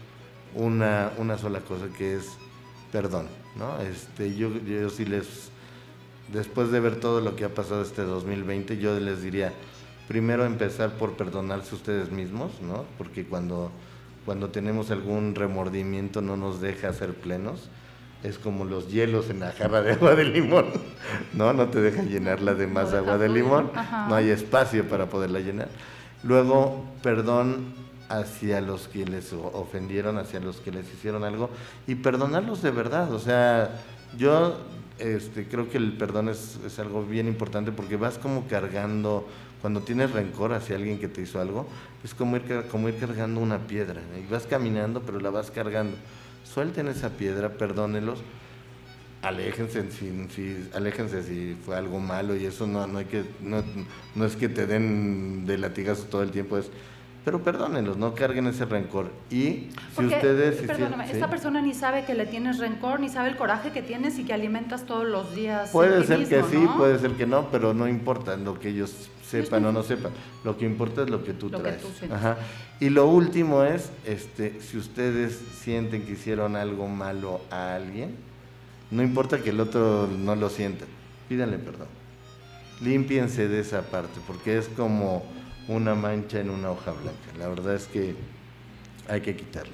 [0.56, 2.28] una, una sola cosa que es
[2.92, 3.80] perdón, ¿no?
[3.82, 5.52] Este, yo, yo sí les
[6.32, 9.54] después de ver todo lo que ha pasado este 2020, yo les diría,
[10.08, 12.86] primero empezar por perdonarse ustedes mismos, ¿no?
[12.98, 13.72] Porque cuando,
[14.26, 17.70] cuando tenemos algún remordimiento no nos deja ser plenos.
[18.24, 20.65] Es como los hielos en la jarra de agua de limón,
[21.34, 21.53] ¿no?
[21.53, 23.72] No te deja llenarla de más agua de limón,
[24.09, 25.70] no hay espacio para poderla llenar.
[26.24, 27.74] Luego, perdón
[28.09, 31.49] hacia los que les ofendieron, hacia los que les hicieron algo,
[31.88, 33.13] y perdonarlos de verdad.
[33.13, 33.80] O sea,
[34.17, 34.57] yo
[34.97, 39.28] este, creo que el perdón es, algo bien importante porque vas como cargando,
[39.61, 41.67] cuando tienes rencor hacia alguien que te hizo algo,
[42.03, 44.01] es como ir, como ir cargando una piedra.
[44.17, 45.95] Y vas caminando, pero la vas cargando.
[46.54, 48.20] Suelten esa piedra, perdónelos,
[49.22, 53.64] aléjense si, si, aléjense si fue algo malo y eso no, no, hay que, no,
[54.16, 56.72] no es que te den de latigazo todo el tiempo, es
[57.30, 59.12] pero perdónenlos, no carguen ese rencor.
[59.30, 60.64] Y si ustedes...
[60.66, 64.18] Perdóname, esta persona ni sabe que le tienes rencor, ni sabe el coraje que tienes
[64.18, 65.70] y que alimentas todos los días.
[65.70, 69.64] Puede ser que sí, puede ser que no, pero no importa lo que ellos sepan
[69.66, 70.12] o no sepan.
[70.44, 71.84] Lo que importa es lo que tú traes.
[72.12, 72.38] Ajá.
[72.80, 78.16] Y lo último es, este, si ustedes sienten que hicieron algo malo a alguien,
[78.90, 80.86] no importa que el otro no lo sienta,
[81.28, 81.90] pídanle perdón.
[82.82, 85.24] Límpiense de esa parte, porque es como
[85.70, 87.38] una mancha en una hoja blanca.
[87.38, 88.15] La verdad es que
[89.07, 89.74] hay que quitarla.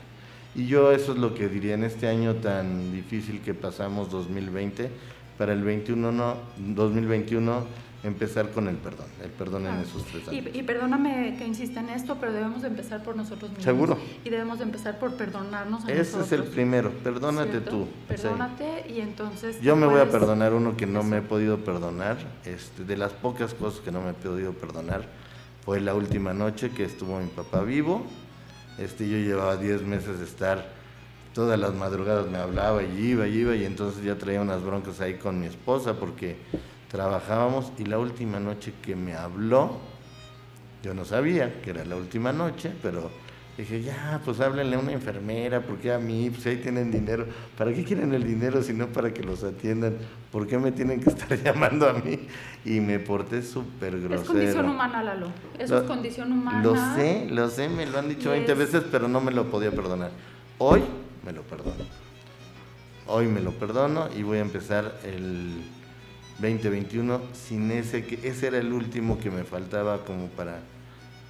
[0.53, 4.89] Y yo eso es lo que diría en este año tan difícil que pasamos 2020,
[5.37, 7.63] para el 21 no, 2021
[8.03, 10.45] empezar con el perdón, el perdón en ah, esos tres años.
[10.53, 13.65] Y, perdóname que insista en esto, pero debemos de empezar por nosotros mismos.
[13.65, 13.97] Seguro.
[14.23, 17.87] Y debemos de empezar por perdonarnos a Ese es el primero, perdónate tú.
[18.07, 19.59] Perdónate y entonces...
[19.59, 23.11] Yo me voy a perdonar uno que no me he podido perdonar, este, de las
[23.11, 25.24] pocas cosas que no me he podido perdonar
[25.66, 28.05] fue la última noche que estuvo mi papá vivo.
[28.78, 30.70] Este, yo llevaba 10 meses de estar,
[31.34, 35.01] todas las madrugadas me hablaba y iba y iba y entonces ya traía unas broncas
[35.01, 36.38] ahí con mi esposa porque
[36.89, 39.80] trabajábamos y la última noche que me habló,
[40.84, 43.09] yo no sabía que era la última noche, pero
[43.58, 47.26] Dije, ya, pues háblenle a una enfermera, porque a mí, pues ahí tienen dinero.
[47.58, 49.95] ¿Para qué quieren el dinero si no para que los atiendan?
[50.30, 52.28] ¿Por qué me tienen que estar llamando a mí?
[52.66, 54.22] Y me porté súper grosero.
[54.22, 55.32] Es condición humana, Lalo.
[55.58, 56.62] Eso es condición humana.
[56.62, 59.72] Lo sé, lo sé, me lo han dicho 20 veces, pero no me lo podía
[59.72, 60.12] perdonar.
[60.58, 60.82] Hoy
[61.26, 61.86] me lo perdono.
[63.08, 65.64] Hoy me lo perdono y voy a empezar el
[66.39, 70.60] 2021 sin ese, que ese era el último que me faltaba como para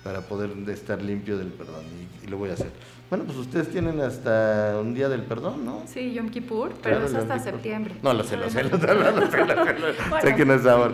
[0.06, 1.84] para poder estar limpio del perdón
[2.24, 2.70] y, lo voy a hacer.
[3.10, 5.82] Bueno, pues ustedes tienen hasta un día del perdón, ¿no?
[5.88, 7.96] Sí, Yom Kippur, pero es hasta septiembre.
[8.04, 10.94] No, lo sé, lo sé, lo sé, lo sé, sé, que no es ahora.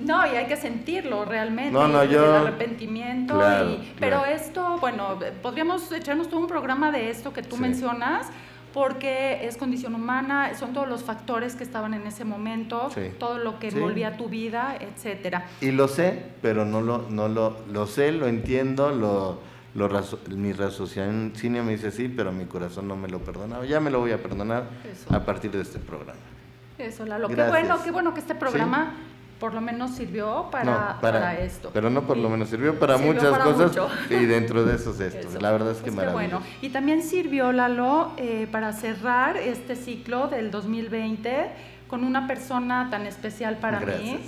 [0.00, 1.70] no, y hay que sentirlo realmente.
[1.70, 2.24] No, no, yo...
[2.24, 3.40] El arrepentimiento.
[4.00, 8.26] pero esto, bueno, podríamos echarnos todo un programa de esto que tú mencionas
[8.74, 13.60] porque es condición humana, son todos los factores que estaban en ese momento, todo lo
[13.60, 15.46] que envolvía tu vida, etcétera.
[15.60, 19.38] Y lo sé, pero no lo, no lo, lo sé, lo entiendo, lo,
[19.76, 19.88] lo
[20.30, 23.64] mi raciocinio me dice sí, pero mi corazón no me lo perdona.
[23.64, 24.64] Ya me lo voy a perdonar
[25.08, 26.18] a partir de este programa.
[26.76, 27.28] Eso, Lalo.
[27.28, 28.94] Qué bueno, qué bueno que este programa
[29.44, 31.68] por lo menos sirvió para, para, esto.
[31.74, 33.76] Pero no por lo menos, sirvió para muchas cosas
[34.08, 35.34] y dentro de esos estos.
[35.34, 36.38] La verdad es que pues maravilloso.
[36.38, 36.56] Bueno.
[36.62, 41.50] Y también sirvió, Lalo, eh, para cerrar este ciclo del 2020
[41.88, 44.18] con una persona tan especial para mí.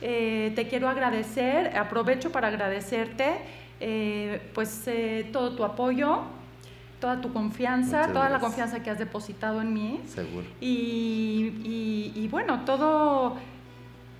[0.00, 3.42] Eh, te quiero agradecer, aprovecho para agradecerte
[3.78, 4.88] eh, pues
[5.32, 6.20] todo tu apoyo,
[6.98, 10.00] toda tu confianza, toda la confianza que has depositado en mí.
[10.06, 10.46] Seguro.
[10.62, 13.36] Y, y, bueno, todo,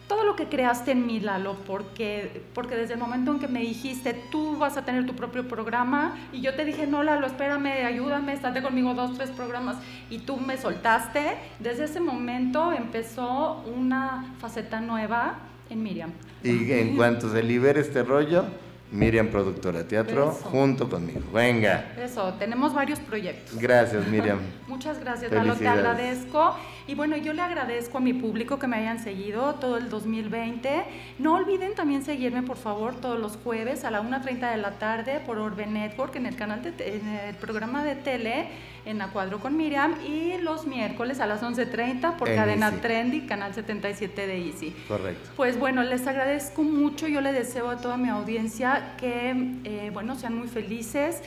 [0.08, 3.60] todo lo que creaste en mí, Lalo, porque, porque desde el momento en que me
[3.60, 7.84] dijiste, tú vas a tener tu propio programa, y yo te dije, no, Lalo, espérame,
[7.86, 9.76] ayúdame, estate conmigo dos, tres programas,
[10.10, 15.38] y tú me soltaste, desde ese momento empezó una faceta nueva
[15.70, 16.10] en Miriam.
[16.42, 18.44] Y en cuanto se libere este rollo,
[18.92, 21.22] Miriam, productora de teatro, junto conmigo.
[21.32, 21.94] Venga.
[21.98, 23.58] Eso, tenemos varios proyectos.
[23.58, 24.38] Gracias, Miriam.
[24.68, 26.54] Muchas gracias, Lalo, te agradezco.
[26.86, 30.84] Y bueno, yo le agradezco a mi público que me hayan seguido todo el 2020.
[31.18, 35.20] No olviden también seguirme, por favor, todos los jueves a la 1.30 de la tarde
[35.24, 38.48] por Orbe Network en el canal de, en el programa de tele
[38.84, 43.54] en A Cuadro con Miriam y los miércoles a las 11.30 por Cadena Trendy, canal
[43.54, 44.74] 77 de Easy.
[44.88, 45.30] Correcto.
[45.36, 47.06] Pues bueno, les agradezco mucho.
[47.06, 51.22] Yo le deseo a toda mi audiencia que, eh, bueno, sean muy felices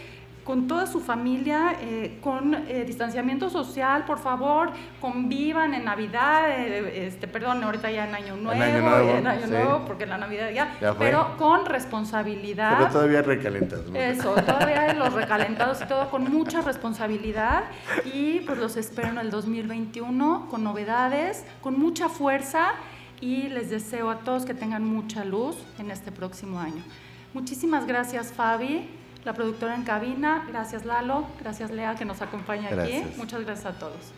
[0.45, 4.69] con toda su familia, eh, con eh, distanciamiento social, por favor,
[5.01, 10.05] convivan en Navidad, eh, este, perdón, ahorita ya en Año Nuevo, en Año Nuevo, porque
[10.05, 12.77] la Navidad ya, pero con responsabilidad.
[12.77, 13.89] Pero todavía recalentados.
[13.95, 17.63] Eso, todavía los recalentados y todo con mucha responsabilidad
[18.05, 22.73] y pues los espero en el 2021 con novedades, con mucha fuerza
[23.19, 26.83] y les deseo a todos que tengan mucha luz en este próximo año.
[27.33, 28.87] Muchísimas gracias, Fabi
[29.25, 30.45] la productora en cabina.
[30.47, 33.03] Gracias Lalo, gracias Lea que nos acompaña aquí.
[33.17, 34.13] Muchas gracias a todos.